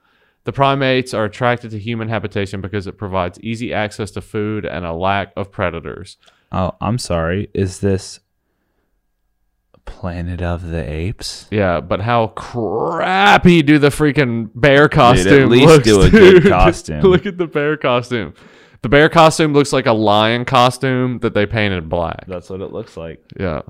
[0.42, 4.85] The primates are attracted to human habitation because it provides easy access to food and
[4.85, 6.16] a lack of predators.
[6.50, 7.50] Oh, I'm sorry.
[7.55, 8.20] Is this
[9.87, 11.47] Planet of the Apes?
[11.51, 16.11] Yeah, but how crappy do the freaking bear costume Dude, at least looks, do a
[16.11, 17.01] good costume.
[17.03, 18.35] Look at the bear costume.
[18.83, 22.27] The bear costume looks like a lion costume that they painted black.
[22.27, 23.23] That's what it looks like.
[23.38, 23.62] Yeah.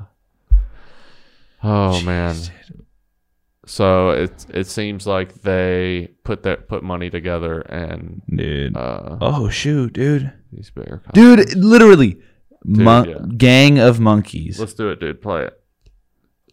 [1.63, 2.37] Oh man.
[3.67, 8.77] So it it seems like they put that put money together and Dude.
[8.77, 10.33] uh Oh shoot, dude.
[10.53, 11.47] these bear costumes.
[11.47, 12.19] Dude, literally
[12.65, 13.19] mon- yeah.
[13.37, 14.59] gang of monkeys.
[14.61, 15.23] Let's do it, dude.
[15.23, 15.61] Play it.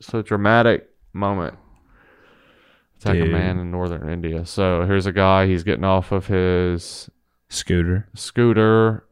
[0.02, 1.58] So dramatic moment.
[3.00, 4.46] Attack a man in northern India.
[4.46, 5.48] So here's a guy.
[5.48, 7.10] He's getting off of his
[7.50, 8.08] Scooter.
[8.14, 9.06] scooter.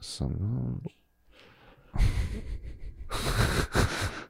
[0.00, 0.82] Some.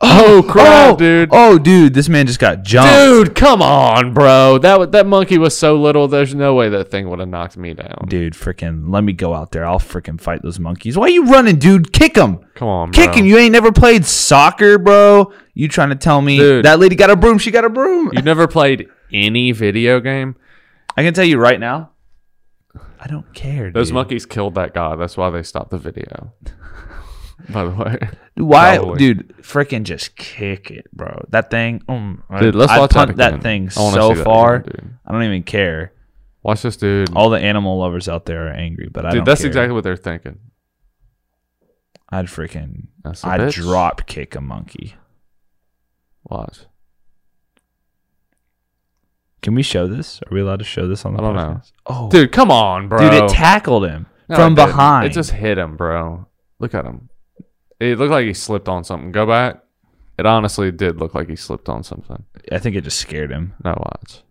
[0.00, 1.28] Oh, oh crap, oh, dude!
[1.32, 2.92] Oh, dude, this man just got jumped.
[2.92, 4.58] Dude, come on, bro.
[4.58, 6.06] That that monkey was so little.
[6.06, 8.06] There's no way that thing would have knocked me down.
[8.06, 9.66] Dude, freaking, let me go out there.
[9.66, 10.96] I'll freaking fight those monkeys.
[10.96, 11.92] Why are you running, dude?
[11.92, 12.38] Kick him.
[12.54, 13.04] Come on, bro.
[13.04, 13.26] Kick him.
[13.26, 15.32] You ain't never played soccer, bro.
[15.54, 16.64] You trying to tell me Dude.
[16.64, 17.38] that lady got a broom?
[17.38, 18.10] She got a broom.
[18.12, 20.36] You've never played any video game.
[20.96, 21.90] I can tell you right now.
[23.00, 23.72] I don't care.
[23.72, 23.94] Those dude.
[23.94, 24.94] monkeys killed that guy.
[24.94, 26.32] That's why they stopped the video.
[27.50, 28.98] By the way, Why, Probably.
[28.98, 29.36] dude?
[29.38, 31.24] Freaking just kick it, bro.
[31.30, 34.56] That thing, um, dude, let's I watch that, that, thing I so that far.
[34.56, 34.98] again.
[35.06, 35.92] I don't even care.
[36.42, 37.14] Watch this, dude.
[37.16, 39.48] All the animal lovers out there are angry, but I dude, that's care.
[39.48, 40.38] exactly what they're thinking.
[42.10, 43.54] I'd freaking, I'd bitch.
[43.54, 44.94] drop kick a monkey.
[46.24, 46.60] Watch.
[49.42, 50.20] Can we show this?
[50.22, 51.42] Are we allowed to show this on the I don't know.
[51.60, 51.72] podcast?
[51.86, 52.98] Oh, Dude, come on, bro.
[52.98, 55.06] dude, it tackled him No, from it behind.
[55.06, 56.26] It just hit him, bro.
[56.58, 57.07] Look at him.
[57.80, 59.12] It looked like he slipped on something.
[59.12, 59.62] Go back.
[60.18, 62.24] It honestly did look like he slipped on something.
[62.50, 63.54] I think it just scared him.
[63.64, 64.22] No watch.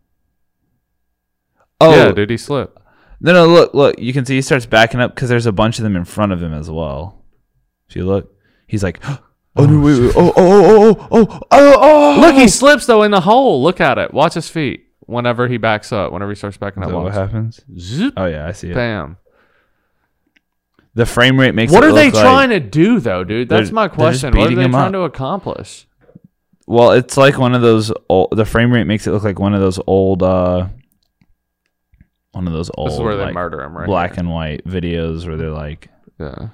[1.80, 2.78] Oh, yeah, dude, he slipped.
[3.22, 4.00] no, no, look, look.
[4.00, 6.32] You can see he starts backing up because there's a bunch of them in front
[6.32, 7.24] of him as well.
[7.90, 8.36] If you look,
[8.68, 9.20] he's like, oh,
[9.56, 12.20] oh, no, wait, wait, oh, oh, oh, oh, oh, oh, oh, oh.
[12.22, 13.62] Look, he slips though in the hole.
[13.64, 14.14] Look at it.
[14.14, 14.86] Watch his feet.
[15.02, 17.62] Whenever he backs up, whenever he starts backing Is up, that what happens?
[17.78, 18.76] Zoop, Oh yeah, I see it.
[18.76, 19.16] bam.
[20.98, 21.72] The frame rate makes.
[21.72, 23.50] What are they like- trying to do though, dude?
[23.50, 24.36] That's my question.
[24.36, 24.92] What are they trying up.
[24.94, 25.88] to accomplish?
[26.66, 27.92] Well, it's like one of those.
[28.10, 30.24] Old, the frame rate makes it look like one of those old.
[30.24, 30.68] uh
[32.32, 32.88] One of those old.
[32.90, 33.86] This is where they like, murder him, right?
[33.86, 34.22] black here.
[34.22, 36.50] and white videos where they're like, yeah.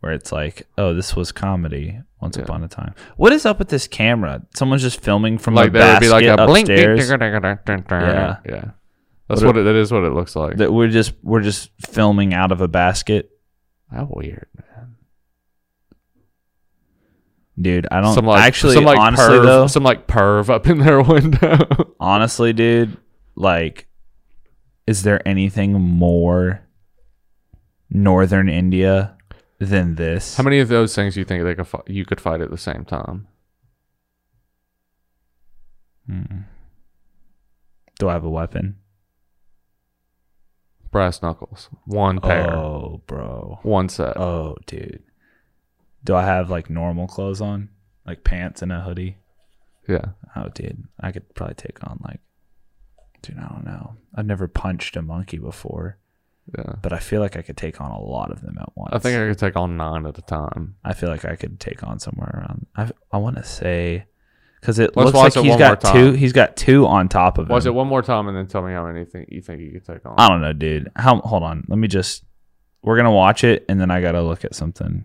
[0.00, 2.42] where it's like, oh, this was comedy once Yeah.
[2.42, 2.94] upon a time.
[3.16, 4.42] What is up with this camera?
[4.56, 6.68] Someone's just filming from Like a there would be like a blink.
[6.68, 7.08] upstairs.
[7.08, 7.84] ding.
[7.90, 8.36] Yeah.
[8.44, 8.64] Yeah.
[9.28, 10.56] That's What what it, that is what it looks like.
[10.56, 13.30] That we're just we're just filming out of a basket,
[13.92, 14.96] How weird, man.
[17.60, 17.86] dude.
[17.90, 19.66] I don't Some like actually some like honestly perv, though.
[19.66, 21.58] some like perv up in their window.
[21.98, 22.96] honestly, dude,
[23.34, 23.86] like,
[24.86, 26.60] is there anything more
[27.90, 29.16] northern India
[29.58, 30.36] than this?
[30.36, 32.50] How many of those things do you think they could fi- you could fight at
[32.50, 33.26] the same time?
[36.06, 36.40] Hmm.
[37.98, 38.76] Do I have a weapon?
[40.90, 43.58] Brass knuckles, one pair, Oh, bro.
[43.62, 44.16] one set.
[44.16, 45.02] Oh, dude.
[46.04, 47.68] Do I have like normal clothes on,
[48.06, 49.18] like pants and a hoodie?
[49.86, 50.06] Yeah.
[50.36, 52.20] Oh, dude, I could probably take on like,
[53.22, 53.96] dude, I don't know.
[54.14, 55.98] I've never punched a monkey before,
[56.56, 56.74] Yeah.
[56.80, 58.90] but I feel like I could take on a lot of them at once.
[58.94, 60.76] I think I could take on nine at a time.
[60.84, 62.66] I feel like I could take on somewhere around.
[62.76, 64.06] I I want to say
[64.60, 66.12] because it Let's looks like he's got two.
[66.12, 67.52] He's got two on top of it.
[67.52, 69.72] Watch it one more time and then tell me how many think you think you
[69.72, 70.14] could take on.
[70.18, 70.90] I don't know, dude.
[70.96, 71.20] How?
[71.20, 71.64] Hold on.
[71.68, 72.24] Let me just.
[72.82, 75.04] We're gonna watch it, and then I gotta look at something.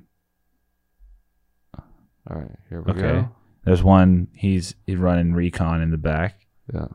[2.30, 3.02] All right, here we Okay.
[3.02, 3.30] go.
[3.66, 4.28] There's one.
[4.36, 6.46] He's he's running recon in the back.
[6.74, 6.88] Yeah.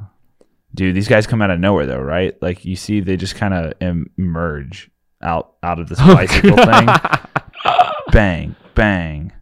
[0.75, 2.41] Dude, these guys come out of nowhere though, right?
[2.41, 4.91] Like you see, they just kind of emerge
[5.23, 6.89] out out of this bicycle thing.
[8.13, 9.33] Bang, bang.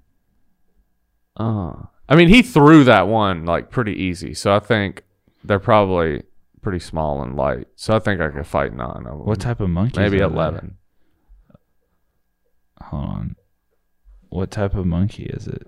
[1.37, 1.75] Uh,
[2.09, 5.03] I mean, he threw that one like pretty easy, so I think
[5.43, 6.23] they're probably
[6.63, 7.67] pretty small and light.
[7.77, 9.25] So I think I could fight nine of them.
[9.25, 10.01] What type of monkey?
[10.01, 10.77] Maybe eleven.
[12.81, 13.37] Hold on.
[14.29, 15.67] What type of monkey is it?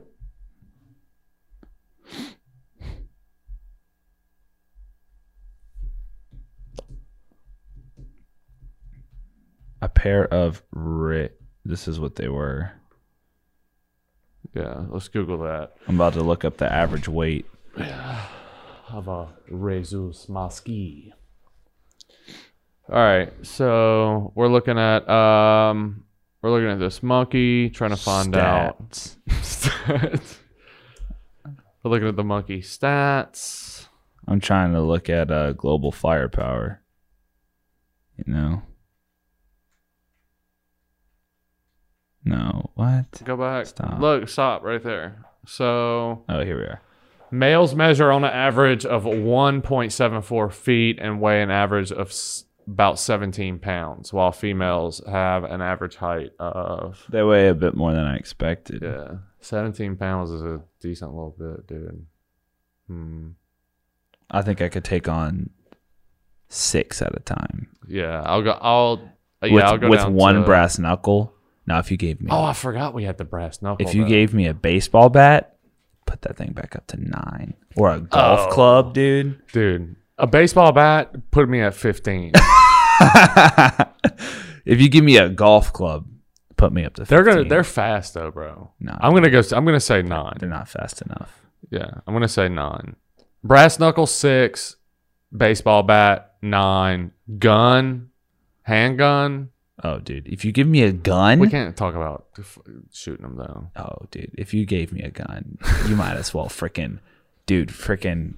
[9.81, 11.31] A pair of ri
[11.64, 12.72] This is what they were.
[14.59, 15.75] Yeah, let's Google that.
[15.87, 17.47] I'm about to look up the average weight.
[18.90, 21.12] Of a Rhesus Macaque.
[22.90, 26.05] All right, so we're looking at um,
[26.40, 28.90] we're looking at this monkey, trying to find out.
[28.90, 29.16] Stats.
[29.29, 30.37] Stats.
[31.83, 33.87] we're looking at the monkey stats.
[34.27, 36.83] I'm trying to look at uh, global firepower.
[38.16, 38.62] You know?
[42.29, 42.71] No.
[42.75, 43.23] What?
[43.25, 43.67] Go back.
[43.67, 44.01] Stop.
[44.01, 45.25] Look, stop right there.
[45.47, 46.81] So Oh, here we are.
[47.31, 52.99] males measure on an average of 1.74 feet and weigh an average of s- about
[52.99, 58.05] 17 pounds, while females have an average height of They weigh a bit more than
[58.05, 58.83] I expected.
[58.83, 62.07] yeah, 17 pounds is a decent little bit, dude.
[62.87, 63.29] Hmm.
[64.31, 65.49] I think I could take on
[66.49, 67.69] six at a time.
[67.87, 68.51] Yeah, I'll go.
[68.61, 69.01] I'll
[69.43, 71.33] yeah, with I'll go with one to- brass knuckle.
[71.68, 73.87] Now, if you gave me, Oh, I forgot we had the brass knuckle.
[73.87, 74.09] if you though.
[74.09, 75.57] gave me a baseball bat,
[76.07, 78.52] put that thing back up to nine, or a golf Oh.
[78.52, 79.40] club, dude.
[79.52, 82.33] dude a baseball bat, put me at 15.
[84.64, 86.07] if you give me a golf club,
[86.57, 87.02] put me up to.
[87.07, 87.14] 15.
[87.16, 88.70] they're gonna they're fast though, bro.
[88.81, 89.40] no, I'm gonna go.
[89.52, 90.35] I'm gonna say nine.
[90.40, 91.40] they're not fast enough.
[91.70, 92.96] Yeah, I'm gonna say nine.
[93.44, 94.76] Brass knuckle six,
[95.37, 98.09] baseball bat nine, gun,
[98.62, 99.50] handgun.
[99.85, 102.27] Oh, dude, if you give me a gun, We can't talk about
[102.93, 103.71] shooting them though.
[103.77, 106.99] oh, dude, if you gave me a gun, you might as well frickin',
[107.47, 108.35] dude, frickin',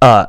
[0.00, 0.26] uh,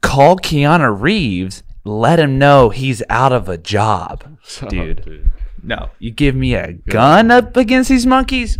[0.00, 4.38] call Keanu Reeves, let him know he's out of a job.
[4.42, 5.00] Shut Dude.
[5.00, 5.30] up, dude.
[5.62, 8.58] No, you give me a gun up against these monkeys.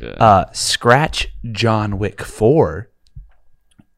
[0.00, 0.08] Yeah.
[0.18, 2.88] Uh, scratch John Wick four.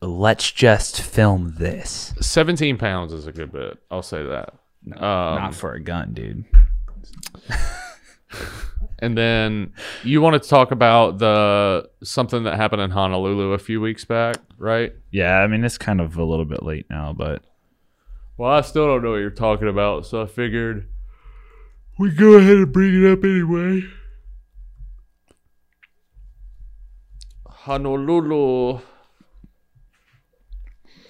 [0.06, 2.12] Let's just film this.
[2.20, 3.78] 17 pounds is a good bit.
[3.90, 4.54] I'll say that.
[4.96, 5.00] um,
[5.36, 6.44] Not for a gun, dude.
[9.00, 13.80] And then you wanted to talk about the something that happened in Honolulu a few
[13.80, 14.92] weeks back, right?
[15.10, 17.42] Yeah, I mean it's kind of a little bit late now, but
[18.38, 20.88] Well, I still don't know what you're talking about, so I figured
[21.98, 23.82] we go ahead and bring it up anyway.
[27.46, 28.80] Honolulu.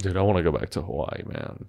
[0.04, 1.64] Dude, I want to go back to Hawaii, man.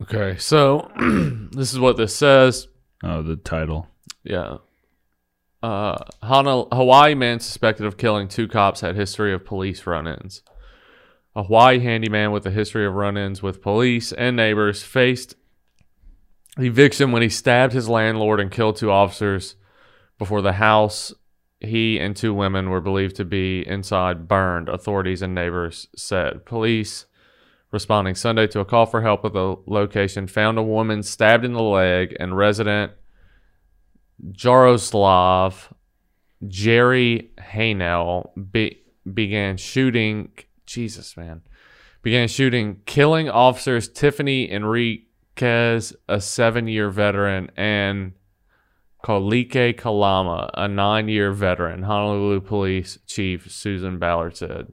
[0.00, 0.88] Okay, so
[1.50, 2.68] this is what this says.
[3.02, 3.88] oh, the title.
[4.22, 4.58] Yeah.
[5.60, 10.42] Uh, Hawaii man suspected of killing two cops had history of police run-ins.
[11.34, 15.34] A Hawaii handyman with a history of run-ins with police and neighbors faced
[16.58, 19.56] eviction when he stabbed his landlord and killed two officers
[20.16, 21.12] before the house
[21.62, 26.44] he and two women were believed to be inside burned, authorities and neighbors said.
[26.44, 27.06] Police
[27.70, 31.54] responding Sunday to a call for help at the location found a woman stabbed in
[31.54, 32.92] the leg and resident
[34.30, 35.72] Jaroslav
[36.46, 38.82] Jerry Hanel be-
[39.12, 40.32] began shooting.
[40.66, 41.42] Jesus, man.
[42.02, 48.12] Began shooting, killing officers Tiffany Enriquez, a seven year veteran, and
[49.02, 51.82] Kaulike Kalama, a nine year veteran.
[51.82, 54.72] Honolulu Police Chief Susan Ballard said.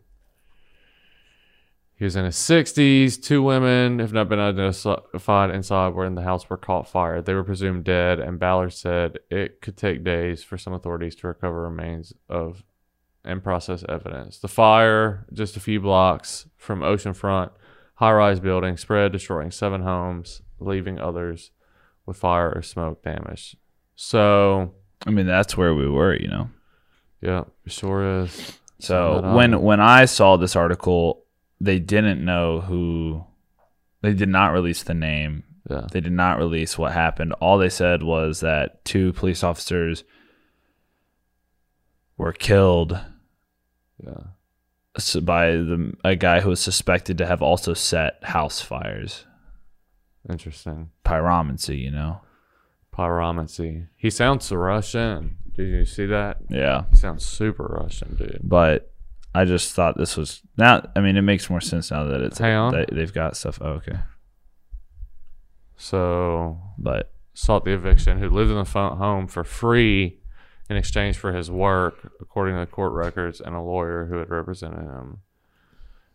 [1.96, 3.22] He was in his 60s.
[3.22, 7.22] Two women have not been identified inside were in the house were caught fire.
[7.22, 11.28] They were presumed dead, and Ballard said it could take days for some authorities to
[11.28, 12.64] recover remains of
[13.26, 14.40] and process evidence.
[14.40, 17.52] The fire, just a few blocks from oceanfront
[18.00, 21.52] high rise building spread, destroying seven homes, leaving others
[22.06, 23.58] with fire or smoke damage.
[24.02, 24.76] So,
[25.06, 26.50] I mean, that's where we were, you know.
[27.20, 28.58] yeah, sure is.
[28.80, 31.26] So when when I saw this article,
[31.60, 33.26] they didn't know who.
[34.02, 35.44] They did not release the name.
[35.70, 35.86] Yeah.
[35.92, 37.34] They did not release what happened.
[37.42, 40.06] All they said was that two police officers
[42.18, 42.98] were killed
[44.02, 44.28] Yeah.
[45.22, 49.26] by the a guy who was suspected to have also set house fires.
[50.30, 50.92] Interesting.
[51.04, 52.22] Pyromancy, you know.
[52.96, 53.88] Pyromancy.
[53.96, 55.38] He sounds Russian.
[55.56, 56.38] Did you see that?
[56.50, 56.86] Yeah.
[56.92, 58.40] He sounds super Russian, dude.
[58.44, 58.92] But
[59.36, 60.90] I just thought this was now.
[60.96, 62.74] I mean, it makes more sense now that it's Hang on.
[62.74, 63.60] that they've got stuff.
[63.62, 64.00] Oh, okay,
[65.78, 70.20] So but sought the eviction, who lived in the home for free
[70.70, 74.30] in exchange for his work, according to the court records and a lawyer who had
[74.30, 75.20] represented him.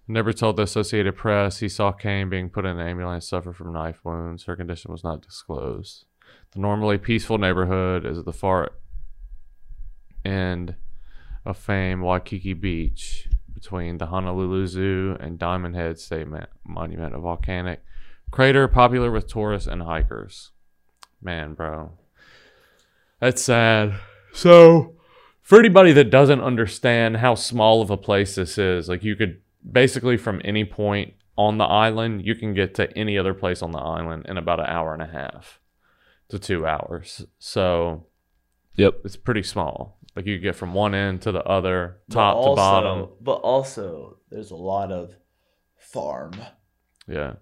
[0.06, 3.72] Never told the Associated Press he saw Cain being put in an ambulance, suffer from
[3.72, 4.44] knife wounds.
[4.44, 6.04] Her condition was not disclosed.
[6.54, 8.70] The normally peaceful neighborhood is at the far
[10.24, 10.76] end
[11.44, 16.26] of fame Waikiki Beach, between the Honolulu Zoo and Diamond Head State
[16.64, 17.82] Monument, a volcanic
[18.30, 20.50] crater popular with tourists and hikers.
[21.22, 21.92] Man, bro.
[23.20, 23.94] That's sad.
[24.32, 24.96] So,
[25.40, 29.40] for anybody that doesn't understand how small of a place this is, like you could
[29.70, 33.70] basically from any point on the island, you can get to any other place on
[33.70, 35.60] the island in about an hour and a half
[36.28, 37.26] to two hours.
[37.38, 38.06] So,
[38.76, 39.00] yep.
[39.04, 39.98] it's pretty small.
[40.16, 43.08] Like you get from one end to the other, But top to bottom.
[43.20, 45.14] But also, there's a lot of
[45.76, 46.34] farm.
[47.08, 47.34] Yeah.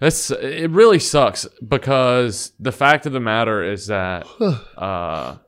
[0.00, 4.26] That's it really sucks because the fact of the matter is that
[4.76, 5.38] uh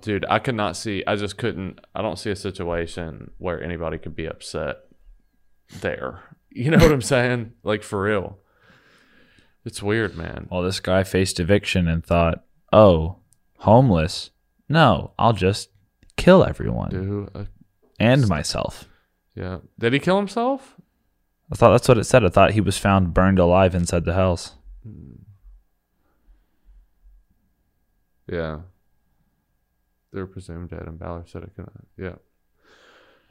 [0.00, 3.98] dude, I could not see I just couldn't I don't see a situation where anybody
[3.98, 4.78] could be upset
[5.80, 6.22] there.
[6.50, 7.52] You know what I'm saying?
[7.62, 8.38] Like for real.
[9.64, 10.48] It's weird, man.
[10.50, 13.16] Well, this guy faced eviction and thought, "Oh,
[13.58, 14.30] homeless?
[14.68, 15.70] No, I'll just
[16.16, 17.44] kill everyone Do uh,
[17.98, 18.88] and myself."
[19.34, 19.58] yeah.
[19.78, 20.76] Did he kill himself?
[21.50, 22.24] I thought that's what it said.
[22.24, 24.54] I thought he was found burned alive inside the house.
[28.30, 28.60] Yeah.
[30.12, 31.88] They were presumed dead and Ballard said it couldn't.
[31.96, 32.16] Yeah.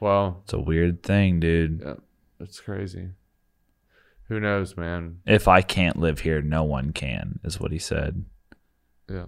[0.00, 1.80] Well, It's a weird thing, dude.
[1.84, 1.94] Yeah,
[2.40, 3.10] it's crazy.
[4.28, 5.18] Who knows, man?
[5.26, 8.24] If I can't live here, no one can, is what he said.
[9.10, 9.26] Yeah,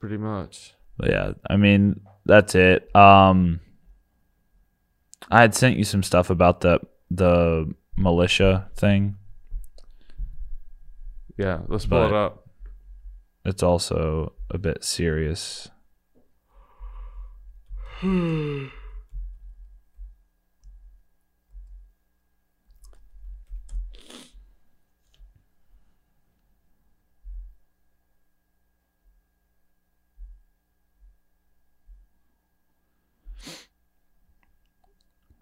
[0.00, 0.74] pretty much.
[0.96, 2.94] But yeah, I mean, that's it.
[2.94, 3.60] Um
[5.30, 6.80] I had sent you some stuff about the
[7.10, 9.16] the militia thing.
[11.36, 12.48] Yeah, let's pull it up.
[13.44, 15.70] It's also a bit serious.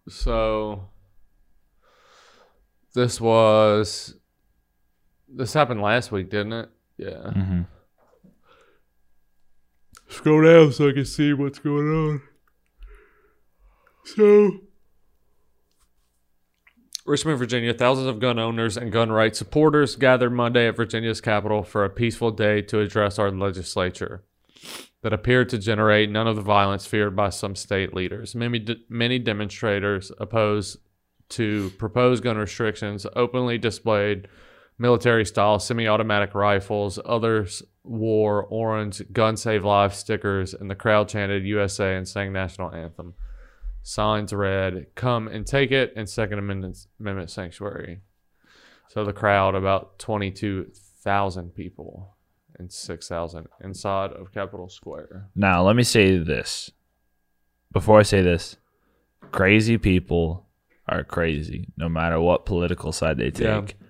[0.09, 0.89] So,
[2.95, 4.15] this was.
[5.29, 6.69] This happened last week, didn't it?
[6.97, 7.31] Yeah.
[7.31, 7.63] hmm
[10.09, 12.23] Scroll down so I can see what's going on.
[14.05, 14.61] So,
[17.05, 21.63] Richmond, Virginia, thousands of gun owners and gun rights supporters gathered Monday at Virginia's capital
[21.63, 24.25] for a peaceful day to address our legislature
[25.03, 28.35] that appeared to generate none of the violence feared by some state leaders.
[28.35, 30.79] Many, many demonstrators opposed
[31.31, 34.29] to proposed gun restrictions openly displayed
[34.79, 36.99] military style semi automatic rifles.
[37.05, 42.75] Others wore orange gun save lives stickers, and the crowd chanted USA and sang national
[42.75, 43.15] anthem.
[43.83, 48.01] Signs read, Come and take it, and Second Amendment Sanctuary.
[48.89, 52.17] So the crowd, about 22,000 people
[52.59, 55.29] and 6,000 inside of Capitol Square.
[55.35, 56.71] Now, let me say this.
[57.73, 58.57] Before I say this,
[59.31, 60.47] crazy people
[60.89, 63.47] are crazy, no matter what political side they take.
[63.79, 63.87] Yeah.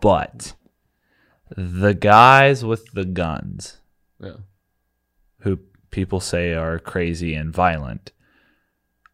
[0.00, 0.54] But
[1.56, 3.78] the guys with the guns,
[4.20, 4.36] Yeah.
[5.40, 5.58] who
[5.90, 8.12] people say are crazy and violent,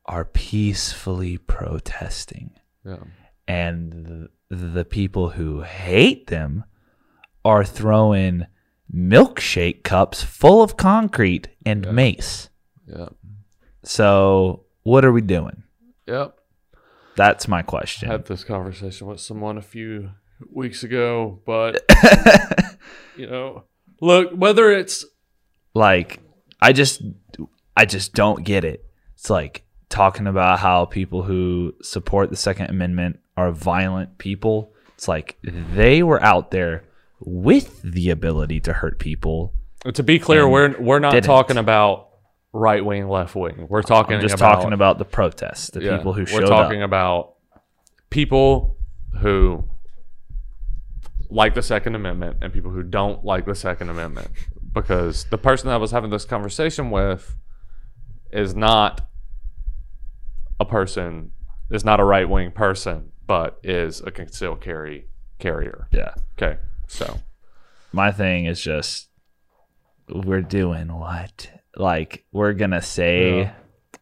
[0.06, 2.50] are peacefully protesting.
[2.84, 2.98] Yeah.
[3.48, 6.64] And the, the people who hate them
[7.44, 8.46] are throwing
[8.94, 11.92] milkshake cups full of concrete and Yeah.
[11.92, 12.48] mace.
[12.86, 13.08] Yeah.
[13.84, 15.62] So, what are we doing?
[16.06, 16.38] Yep.
[17.16, 18.08] That's my question.
[18.08, 20.10] I had this conversation with someone a few
[20.50, 21.82] weeks ago, but
[23.16, 23.64] you know,
[24.00, 25.04] look, whether it's
[25.74, 26.20] like,
[26.60, 27.02] I just,
[27.76, 28.84] I just don't get it.
[29.14, 34.74] It's like talking about how people who support the Second Amendment are are violent people.
[34.94, 36.84] It's like they were out there
[37.24, 39.54] with the ability to hurt people.
[39.94, 41.24] To be clear, we're we're not didn't.
[41.26, 42.08] talking about
[42.52, 43.66] right wing, left wing.
[43.68, 46.50] We're talking I'm just about, talking about the protests, the yeah, people who showed up.
[46.50, 46.88] we're talking up.
[46.88, 47.34] about
[48.10, 48.76] people
[49.18, 49.64] who
[51.30, 54.28] like the Second Amendment and people who don't like the Second Amendment.
[54.72, 57.36] Because the person that I was having this conversation with
[58.30, 59.06] is not
[60.58, 61.32] a person,
[61.70, 65.08] is not a right wing person, but is a concealed carry
[65.38, 65.88] carrier.
[65.90, 66.14] Yeah.
[66.38, 66.58] Okay,
[66.92, 67.20] so
[67.92, 69.08] My thing is just
[70.08, 71.50] we're doing what?
[71.76, 73.52] Like we're gonna say Yeah.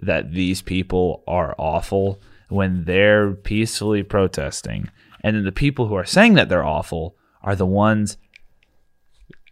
[0.01, 4.89] that these people are awful when they're peacefully protesting,
[5.23, 8.17] and then the people who are saying that they're awful are the ones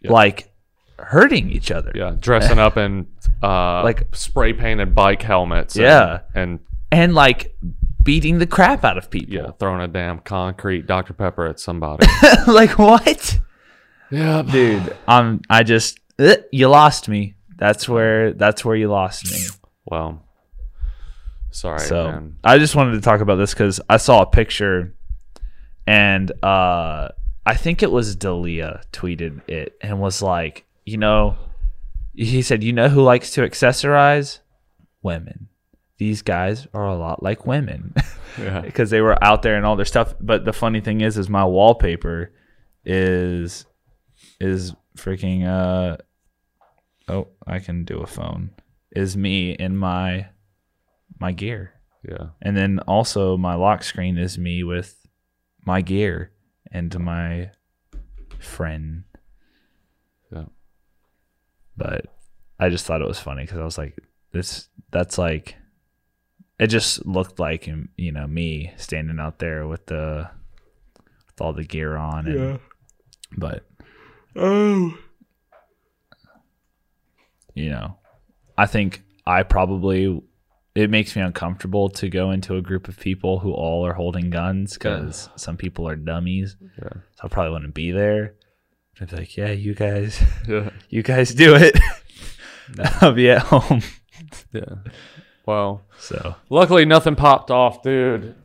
[0.01, 0.11] Yeah.
[0.11, 0.51] like
[0.97, 1.91] hurting each other.
[1.95, 3.07] yeah, dressing up in
[3.43, 5.75] uh, Like- spray painted bike helmets.
[5.75, 6.19] and- Yeah.
[6.35, 6.59] and
[6.91, 7.55] and like
[8.09, 9.35] beating the crap out of people.
[9.35, 11.13] Yeah, throwing a damn concrete Dr.
[11.13, 12.07] Pepper at somebody.
[12.47, 13.39] like what?
[14.09, 17.35] yeah, Dude, I'm I just uh, you lost me.
[17.55, 19.37] That's where that's where you lost me.
[19.85, 20.25] Well,
[21.51, 22.37] sorry, so man.
[22.43, 24.95] I just wanted to talk about this because I saw a picture
[25.85, 27.09] and uh
[27.45, 31.37] I think it was Dalia tweeted it and was like, you know,
[32.15, 34.39] he said, you know who likes to accessorize?
[35.03, 35.48] Women.
[35.99, 37.93] These guys are a lot like women.
[38.37, 40.13] Yeah, because they were out there and all their stuff.
[40.21, 42.31] But the funny thing is, is my wallpaper
[42.85, 43.65] is
[44.39, 45.97] is freaking uh
[47.11, 48.51] oh I can do a phone
[48.91, 50.27] is me in my
[51.19, 51.73] my gear,
[52.07, 54.95] yeah, and then also my lock screen is me with
[55.65, 56.31] my gear
[56.71, 57.51] and my
[58.37, 59.03] friend.
[60.31, 60.45] yeah.
[61.75, 62.05] But
[62.59, 63.97] I just thought it was funny because I was like,
[64.31, 65.55] this that's like
[66.59, 70.29] it just looked like um, you know me standing out there with the
[71.27, 72.59] with all the gear on and
[73.37, 73.65] but
[74.35, 74.95] Oh,
[77.55, 77.97] you know
[78.57, 80.21] i think i probably
[80.75, 84.29] it makes me uncomfortable to go into a group of people who all are holding
[84.29, 86.55] guns because some people are dummies.
[86.81, 88.35] Yeah, so i probably wouldn't be there.
[89.01, 91.77] I'd be like yeah you guys yeah, you guys do it.
[93.01, 93.81] I'll be at home.
[94.53, 94.75] Yeah.
[95.49, 98.35] Well, so luckily nothing popped off, dude.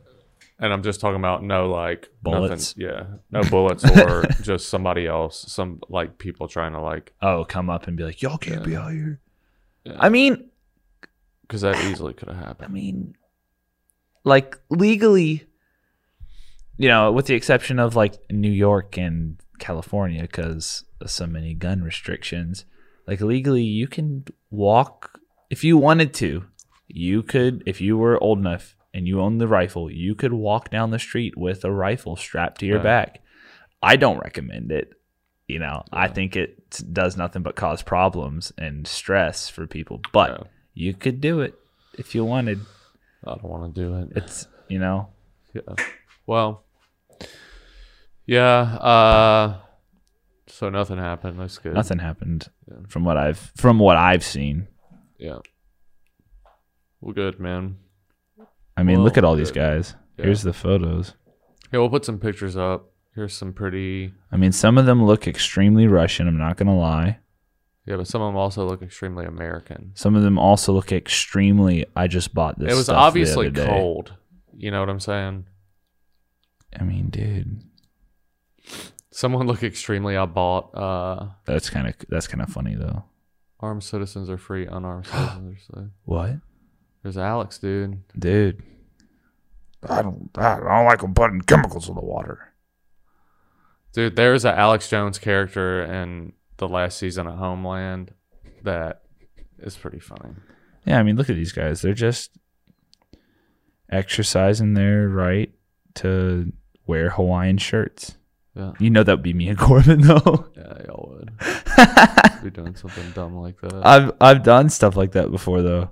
[0.57, 2.75] And I'm just talking about no like Bullets?
[2.75, 7.45] Nothing, yeah, no bullets or just somebody else, some like people trying to like oh
[7.45, 9.19] come up and be like y'all can't be out here
[9.83, 9.97] Yeah.
[9.99, 10.49] i mean
[11.41, 12.69] because that easily could have happened.
[12.69, 13.15] I mean,
[14.23, 15.45] like legally,
[16.77, 21.83] you know, with the exception of like New York and California, because so many gun
[21.83, 22.65] restrictions,
[23.05, 25.19] like legally, you can walk
[25.51, 26.45] if you wanted to.
[26.87, 30.69] You could, if you were old enough and you owned the rifle, you could walk
[30.69, 32.83] down the street with a rifle strapped to your Right.
[32.83, 33.21] back.
[33.81, 34.93] I don't recommend it.
[35.47, 40.01] You know, I think it does nothing but cause problems and stress for people.
[40.11, 40.47] But Yeah.
[40.73, 41.53] you could do it
[41.97, 42.59] if you wanted.
[43.25, 44.09] I don't want to do it.
[44.15, 45.09] It's you know,
[45.53, 45.75] Yeah.
[46.25, 46.63] Well.
[48.25, 48.59] Yeah.
[48.77, 49.57] Uh.
[50.47, 51.39] So nothing happened.
[51.39, 51.73] That's good.
[51.73, 52.77] nothing happened Yeah.
[52.87, 54.67] from what I've from what I've seen.
[55.17, 55.39] Yeah.
[57.05, 57.77] Well, good, man.
[58.75, 59.93] I mean, Well, look at all these guys.
[60.17, 60.25] Yeah.
[60.25, 61.13] Here's the photos.
[61.71, 62.91] Yeah, we'll put some pictures up.
[63.13, 64.11] Here's some pretty.
[64.31, 66.27] I mean, some of them look extremely Russian.
[66.27, 67.19] I'm not gonna lie.
[67.85, 69.91] Yeah, but some of them also look extremely American.
[69.93, 71.85] Some of them also look extremely.
[71.95, 72.73] I just bought this.
[72.73, 74.13] it was obviously other day." cold.
[74.57, 75.45] You know what I'm saying?
[76.77, 77.61] I mean, dude,
[79.11, 80.17] Someone look extremely.
[80.17, 80.75] I bought.
[80.75, 83.03] Uh, that's kind of that's kind of funny though.
[83.59, 84.65] armed citizens are free.
[84.65, 85.89] Unarmed citizens are slave.
[86.05, 86.31] What,
[87.05, 87.99] There's Alex, dude.
[88.17, 88.63] dude?
[89.87, 90.31] I don't.
[90.33, 92.51] I don't like them putting chemicals in the water.
[93.93, 98.11] Dude, there's a Alex Jones character in the last season of Homeland
[98.63, 99.03] that
[99.59, 100.31] is pretty funny.
[100.83, 101.83] Yeah, I mean, look at these guys.
[101.83, 102.31] They're just
[103.87, 105.53] exercising their right
[105.95, 106.51] to
[106.87, 108.17] wear Hawaiian shirts.
[108.55, 108.71] Yeah.
[108.79, 110.47] You know that would be me and Corbin though.
[110.57, 111.31] Yeah, y'all would
[112.43, 113.85] be doing something dumb like that.
[113.85, 115.91] I've I've done stuff like that before though.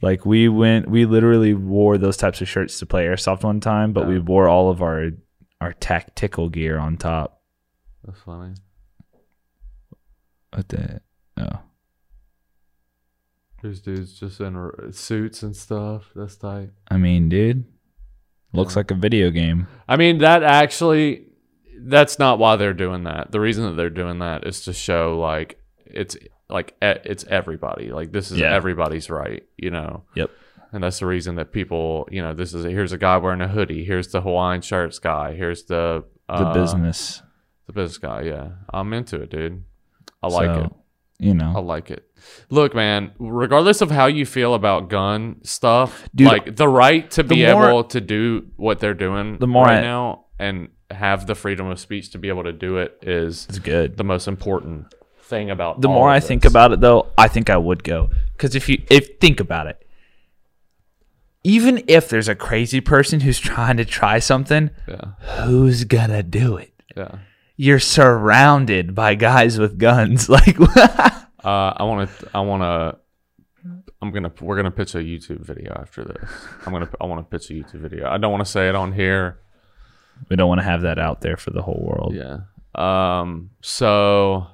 [0.00, 3.92] Like we went we literally wore those types of shirts to play airsoft one time,
[3.92, 5.10] but we wore all of our
[5.60, 7.42] our tactical gear on top.
[8.04, 8.54] That's funny.
[10.54, 11.00] What the
[11.36, 11.60] oh.
[13.60, 16.10] There's dudes just in suits and stuff.
[16.14, 16.70] That's tight.
[16.88, 17.64] I mean, dude.
[18.52, 18.80] Looks Yeah.
[18.80, 19.66] like a video game.
[19.88, 21.26] I mean, that actually,
[21.80, 23.32] that's not why they're doing that.
[23.32, 26.16] The reason that they're doing that is to show like it's
[26.50, 27.90] like it's everybody.
[27.92, 28.54] Like this is Yeah.
[28.54, 29.44] everybody's right.
[29.56, 30.04] You know.
[30.14, 30.30] Yep.
[30.72, 33.48] and that's the reason that people, you know, this is here's a guy wearing a
[33.48, 33.84] hoodie.
[33.84, 35.34] Here's the Hawaiian shirts guy.
[35.34, 37.22] Here's the The uh, business.
[37.66, 38.22] the business guy.
[38.22, 39.64] Yeah, I'm into it, dude.
[40.22, 40.72] I like So, it.
[41.20, 42.04] You know, I like it.
[42.48, 47.24] Look, man, regardless of how you feel about gun stuff, Dude, like the right to
[47.24, 51.26] be more- able to do what they're doing The more right I- now and have
[51.26, 53.96] the freedom of speech to be able to do it is it's good.
[53.96, 54.94] the most important
[55.28, 58.10] thing about the more I think about it, though, I think I would go.
[58.32, 59.84] Because if you if think about it,
[61.44, 65.12] even if there's a crazy person who's trying to try something, yeah,
[65.44, 66.72] who's gonna do it?
[66.96, 67.18] yeah.
[67.60, 70.28] You're surrounded by guys with guns.
[70.38, 70.56] Like,
[71.44, 72.28] Uh, I want to.
[72.34, 72.98] I want to.
[74.00, 74.30] I'm gonna.
[74.40, 76.30] We're gonna pitch a YouTube video after this.
[76.66, 76.88] I'm gonna.
[77.00, 78.08] I want to pitch a YouTube video.
[78.08, 79.40] I don't want to say it on here.
[80.28, 82.14] we don't want to have that out there for the whole world.
[82.14, 82.38] Yeah.
[82.76, 83.50] Um.
[83.60, 84.46] So,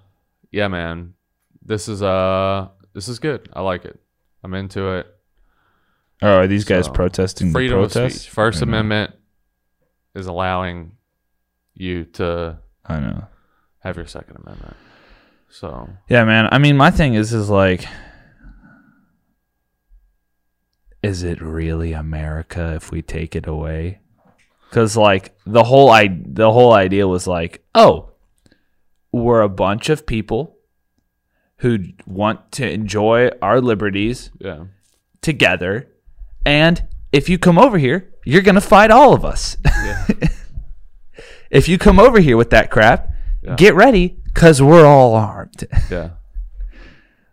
[0.54, 1.14] yeah, man.
[1.62, 2.68] This is uh.
[2.92, 3.48] This is good.
[3.52, 3.98] I like it.
[4.44, 5.06] I'm into it.
[6.22, 8.20] Oh, are these guys So, protesting Freedom the of protest?
[8.20, 8.30] speech.
[8.30, 8.70] First I know.
[8.70, 9.14] Amendment
[10.14, 10.92] is allowing
[11.74, 13.24] you to I know.
[13.80, 14.76] have your Second Amendment.
[15.50, 16.48] So Yeah, man.
[16.52, 17.84] I mean, my thing is, is like,
[21.02, 23.98] is it really America if we take it away?
[24.70, 28.10] Because like the whole I the whole idea was like, oh,
[29.22, 30.56] we're a bunch of people
[31.58, 34.64] who want to enjoy our liberties yeah,
[35.22, 35.88] together,
[36.44, 39.56] and if you come over here, you're gonna fight all of us.
[39.64, 40.06] yeah,
[41.50, 43.10] if you come over here with that crap,
[43.42, 43.54] Yeah.
[43.56, 45.64] get ready because we're all armed.
[45.90, 46.10] yeah,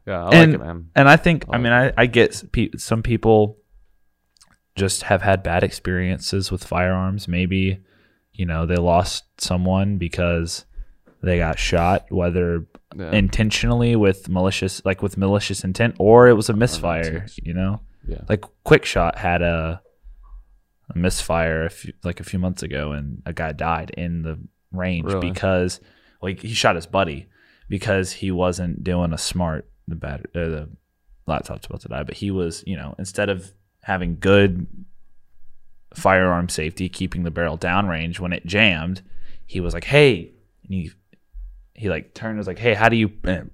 [0.06, 0.26] yeah.
[0.26, 0.90] I and, like it, man.
[0.96, 3.58] And I think, I like mean, I, I get pe- some people
[4.76, 7.28] just have had bad experiences with firearms.
[7.28, 7.80] Maybe,
[8.34, 10.66] you know, they lost someone because
[11.22, 12.66] they got shot, whether
[12.96, 17.82] Yeah, intentionally with malicious, like with malicious intent, or it was a misfire, you know?
[18.08, 19.82] yeah, Like Quick Shot had a,
[20.94, 24.40] a misfire a few, like a few months ago, and a guy died in the
[24.72, 25.30] range Really?
[25.30, 25.80] because
[26.22, 27.28] like he shot his buddy
[27.70, 30.70] because he wasn't doing a smart the bat uh, the
[31.28, 33.52] laptop's about to die, but he was you know instead of
[33.84, 34.66] having good
[35.96, 39.02] firearm safety, keeping the barrel downrange when it jammed,
[39.46, 40.32] he was like, hey,
[40.64, 40.92] and he
[41.82, 43.12] he like turned and was like, hey, how do you?
[43.24, 43.50] and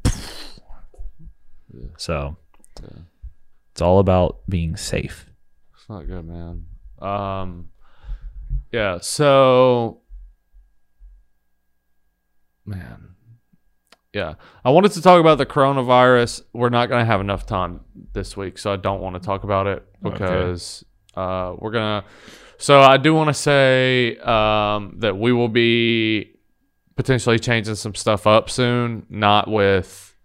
[1.95, 2.35] So
[3.71, 5.27] it's all about being safe.
[5.73, 6.65] it's not good, man.
[6.99, 7.69] Um,
[8.73, 8.97] yeah.
[8.99, 10.01] So,
[12.65, 13.15] man,
[14.11, 14.33] yeah.
[14.65, 16.41] I wanted to talk about the coronavirus.
[16.51, 17.79] We're not gonna have enough time
[18.11, 20.83] this week, so I don't want to talk about it because
[21.15, 22.03] uh, we're gonna.
[22.57, 26.36] So I do want to say um, that we will be
[26.97, 30.15] potentially changing some stuff up soon, not with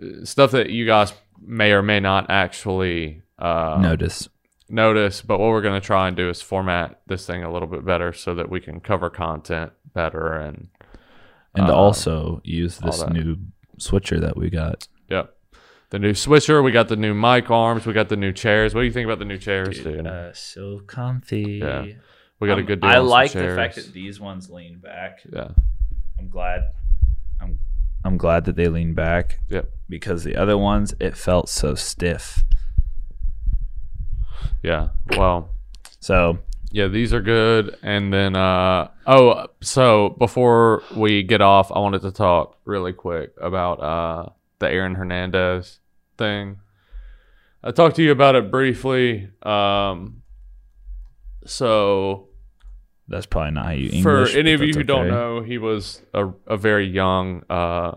[0.00, 1.12] uh, stuff that you guys
[1.42, 4.28] may or may not actually uh, Notice.
[4.68, 5.22] notice.
[5.22, 7.84] But what we're going to try and do is format this thing a little bit
[7.84, 10.34] better so that we can cover content better.
[10.36, 10.68] And
[11.54, 13.38] And uh, also use this new
[13.78, 14.86] switcher that we got.
[15.08, 15.34] yep,
[15.88, 16.62] the new switcher.
[16.62, 17.86] We got the new mic arms.
[17.86, 18.74] We got the new chairs.
[18.74, 20.06] What do you think about the new chairs, dude?
[20.06, 21.60] Uh, so comfy.
[21.62, 21.86] Yeah.
[22.40, 22.90] We got a Um, good deal.
[22.90, 25.20] I like the fact that these ones lean back.
[25.32, 25.48] yeah,
[26.18, 26.72] I'm glad.
[27.40, 27.58] I'm
[28.04, 32.42] I'm glad that they lean back yep, because the other ones it felt so stiff.
[34.62, 34.88] yeah.
[35.16, 35.50] Well,
[36.00, 36.38] So
[36.72, 37.76] Yeah, these are good.
[37.82, 43.34] And then, uh, oh, so before we get off, I wanted to talk really quick
[43.40, 44.28] about uh,
[44.60, 45.80] the Aaron Hernandez
[46.16, 46.60] thing.
[47.62, 49.28] I talked to you about it briefly.
[49.42, 50.22] Um,
[51.44, 52.28] so,
[53.10, 54.02] that's probably not how you English.
[54.32, 57.96] for any of you who don't know, he was a, a very young uh,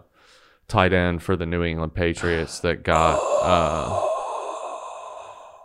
[0.67, 3.19] tight end for the New England Patriots that got.
[3.41, 4.09] Uh,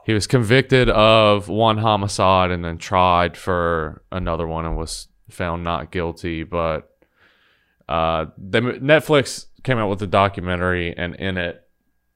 [0.04, 5.64] he was convicted of one homicide and then tried for another one and was found
[5.64, 6.44] not guilty.
[6.44, 6.90] But
[7.88, 11.62] uh, the, Netflix came out with a documentary, and in it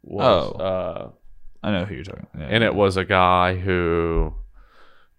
[0.02, 0.58] was Oh.
[0.58, 1.10] uh,
[1.62, 2.26] I know who you're talking.
[2.38, 2.46] Yeah.
[2.50, 4.34] and it was a guy who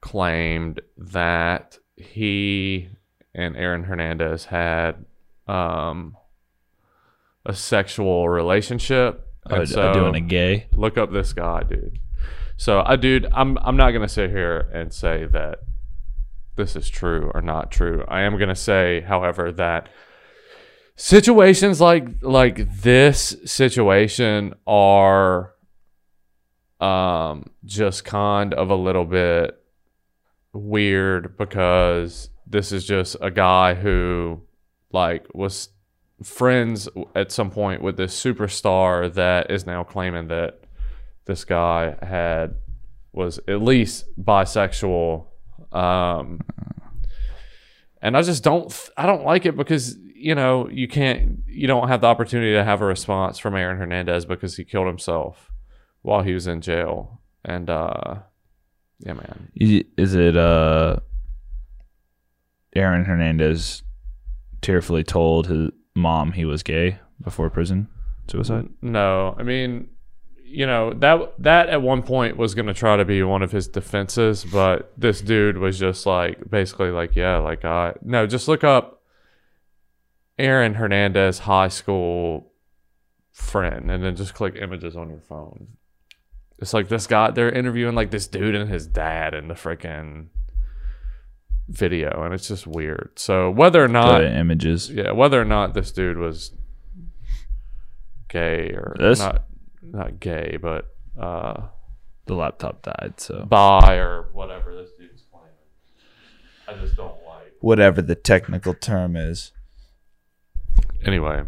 [0.02, 2.90] claimed that he
[3.36, 5.06] and Aaron Hernandez had
[5.48, 6.16] um,
[7.46, 9.28] a sexual relationship.
[9.46, 10.68] And d- so- doing a gay.
[10.74, 12.00] look up this guy, dude.
[12.56, 15.60] So, I, dude, I'm I'm not gonna sit here and say that
[16.56, 18.06] this is true or not true.
[18.08, 19.90] I am gonna say, however, that
[20.96, 25.56] situations like like this situation are
[26.80, 29.63] um just kind of a little bit
[30.54, 34.42] weird because this is just a guy who
[34.92, 35.70] like was
[36.24, 40.62] friends at some point with this superstar that is now claiming that
[41.26, 42.56] this guy had
[43.12, 45.26] was at least bisexual.
[45.72, 46.42] Um,
[48.02, 51.88] and I just don't I don't like it because you know you can't you don't
[51.88, 55.52] have the opportunity to have a response from Aaron Hernandez because he killed himself
[56.02, 57.22] while he was in jail.
[57.46, 58.20] And uh,
[59.06, 60.98] yeah, man, Is it uh
[62.76, 63.84] Aaron Hernandez
[64.62, 67.88] tearfully told his mom he was gay before prison
[68.28, 68.70] suicide?
[68.82, 69.90] No, I mean,
[70.44, 73.52] you know that that at one point was going to try to be one of
[73.52, 78.48] his defenses, but this dude was just like basically like, yeah, like I no, just
[78.48, 79.02] look up
[80.40, 82.54] Aaron Hernandez high school
[83.32, 85.68] friend, and then just click images on your phone.
[86.60, 90.28] It's like this guy they're interviewing like this dude and his dad in the freaking
[91.68, 93.12] video, and it's just weird.
[93.16, 94.90] So whether or not the images.
[94.90, 96.52] yeah, whether or not this dude was
[98.28, 99.20] gay or This?
[99.20, 99.44] not
[99.82, 101.68] not gay, but uh
[102.26, 105.50] The laptop died, so bi or whatever this dude's claiming.
[106.68, 107.54] I just don't like.
[107.60, 109.52] Whatever the technical term is.
[111.06, 111.44] Anyway,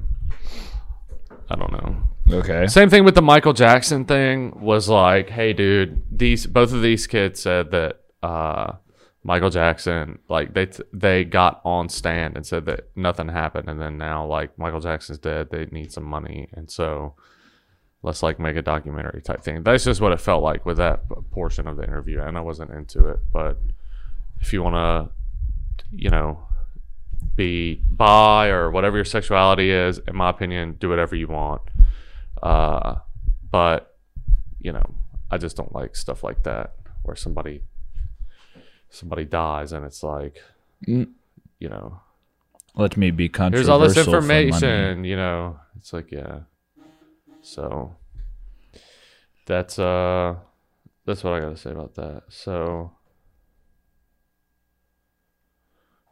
[1.49, 2.03] I don't know.
[2.29, 2.67] Okay.
[2.67, 7.07] Same thing with the Michael Jackson thing was like, hey dude, these both of these
[7.07, 8.73] kids said that uh
[9.23, 13.81] Michael Jackson like they t- they got on stand and said that nothing happened and
[13.81, 17.15] then now like Michael Jackson's dead, they need some money and so
[18.03, 19.63] let's like make a documentary type thing.
[19.63, 21.01] That's just what it felt like with that
[21.31, 23.57] portion of the interview and I wasn't into it, but
[24.41, 25.11] if you want to
[25.91, 26.45] you know
[27.35, 31.61] be bi or whatever your sexuality is, in my opinion, do whatever you want.
[32.43, 32.95] Uh,
[33.51, 33.95] but
[34.59, 34.95] you know,
[35.31, 37.61] I just don't like stuff like that where somebody
[38.89, 40.41] somebody dies and it's like,
[40.87, 41.11] Mm.
[41.59, 41.99] you know,
[42.75, 43.57] Let me be controversial.
[43.57, 45.03] here's all this information.
[45.05, 46.41] You know, it's like yeah.
[47.41, 47.95] So
[49.45, 50.35] that's uh
[51.05, 52.23] that's what I got to say about that.
[52.29, 52.91] So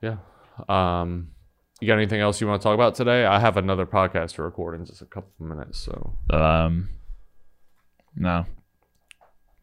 [0.01, 0.17] yeah.
[0.69, 1.32] Um
[1.83, 3.25] you got anything else you want to talk about today?
[3.25, 6.89] I have another podcast to record in just a couple of minutes, so Um,
[8.15, 8.45] no,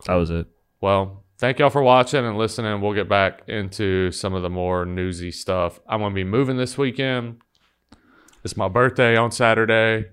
[0.07, 0.47] that was it.
[0.81, 2.81] Well, thank y'all for watching and listening.
[2.81, 5.81] We'll get back into some of the more newsy stuff.
[5.89, 7.41] I'm to be moving this weekend.
[8.45, 10.09] It's my birthday on Saturday.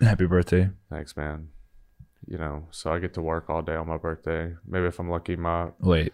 [0.00, 0.70] Happy birthday.
[0.88, 1.48] Thanks, man.
[2.26, 4.54] You know, so I get to work all day on my birthday.
[4.66, 6.12] Maybe if I'm lucky, my Wait,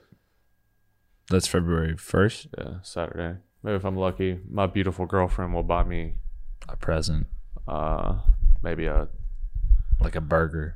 [1.31, 2.47] that's February first.
[2.57, 3.39] yeah, Saturday.
[3.63, 6.15] Maybe if I'm lucky, my beautiful girlfriend will buy me
[6.69, 7.27] A present,
[7.67, 8.21] uh
[8.63, 9.09] maybe a
[10.01, 10.75] like a burger.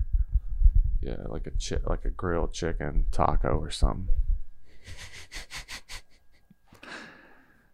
[1.01, 4.09] yeah, like a chi- like a grilled chicken taco or something.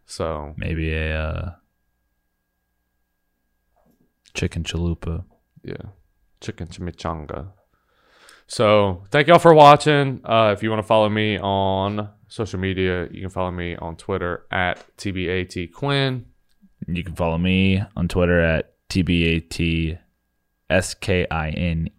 [0.05, 1.51] so, Maybe a uh,
[4.33, 5.23] chicken chalupa.
[5.63, 5.91] Yeah.
[6.41, 7.51] Chicken chimichanga.
[8.47, 10.21] So thank y'all for watching.
[10.23, 13.97] Uh, if you want to follow me on social media, you can follow me on
[13.97, 16.25] Twitter at TBAT Quinn.
[16.87, 19.97] You can follow me on Twitter at tbat
[20.81, 21.89] skine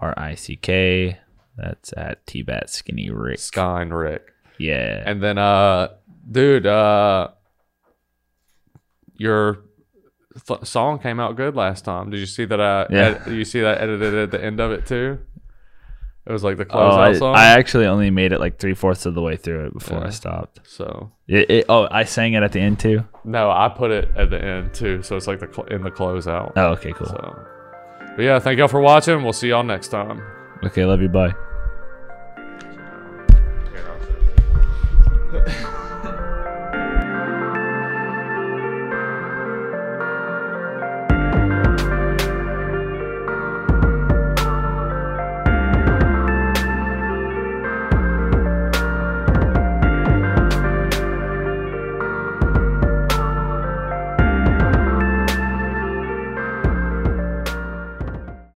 [0.00, 1.18] r i c k.
[1.56, 3.38] That's at tbat skinny rick.
[3.38, 4.32] Sky and Rick.
[4.58, 5.04] Yeah.
[5.06, 5.88] And then uh
[6.28, 7.28] dude, uh
[9.14, 9.64] your
[10.46, 12.10] th- song came out good last time.
[12.10, 13.18] Did you see that I Yeah.
[13.26, 15.18] ed- you see that edited at the end of it too?
[16.24, 17.34] It was like the Oh, closeout I, song.
[17.34, 20.06] I actually only made it like three fourths of the way through it before Yeah.
[20.06, 20.60] I stopped.
[20.62, 23.04] so It, it, oh, I sang it at the end too.
[23.24, 25.02] no, I put it at the end too.
[25.02, 26.52] So it's like the cl- in the closeout.
[26.56, 27.08] Oh, okay, cool.
[27.08, 27.38] So,
[28.16, 29.24] but yeah, thank y'all for watching.
[29.24, 30.22] We'll see y'all next time.
[30.64, 31.08] Okay, love you.
[31.08, 31.34] Bye.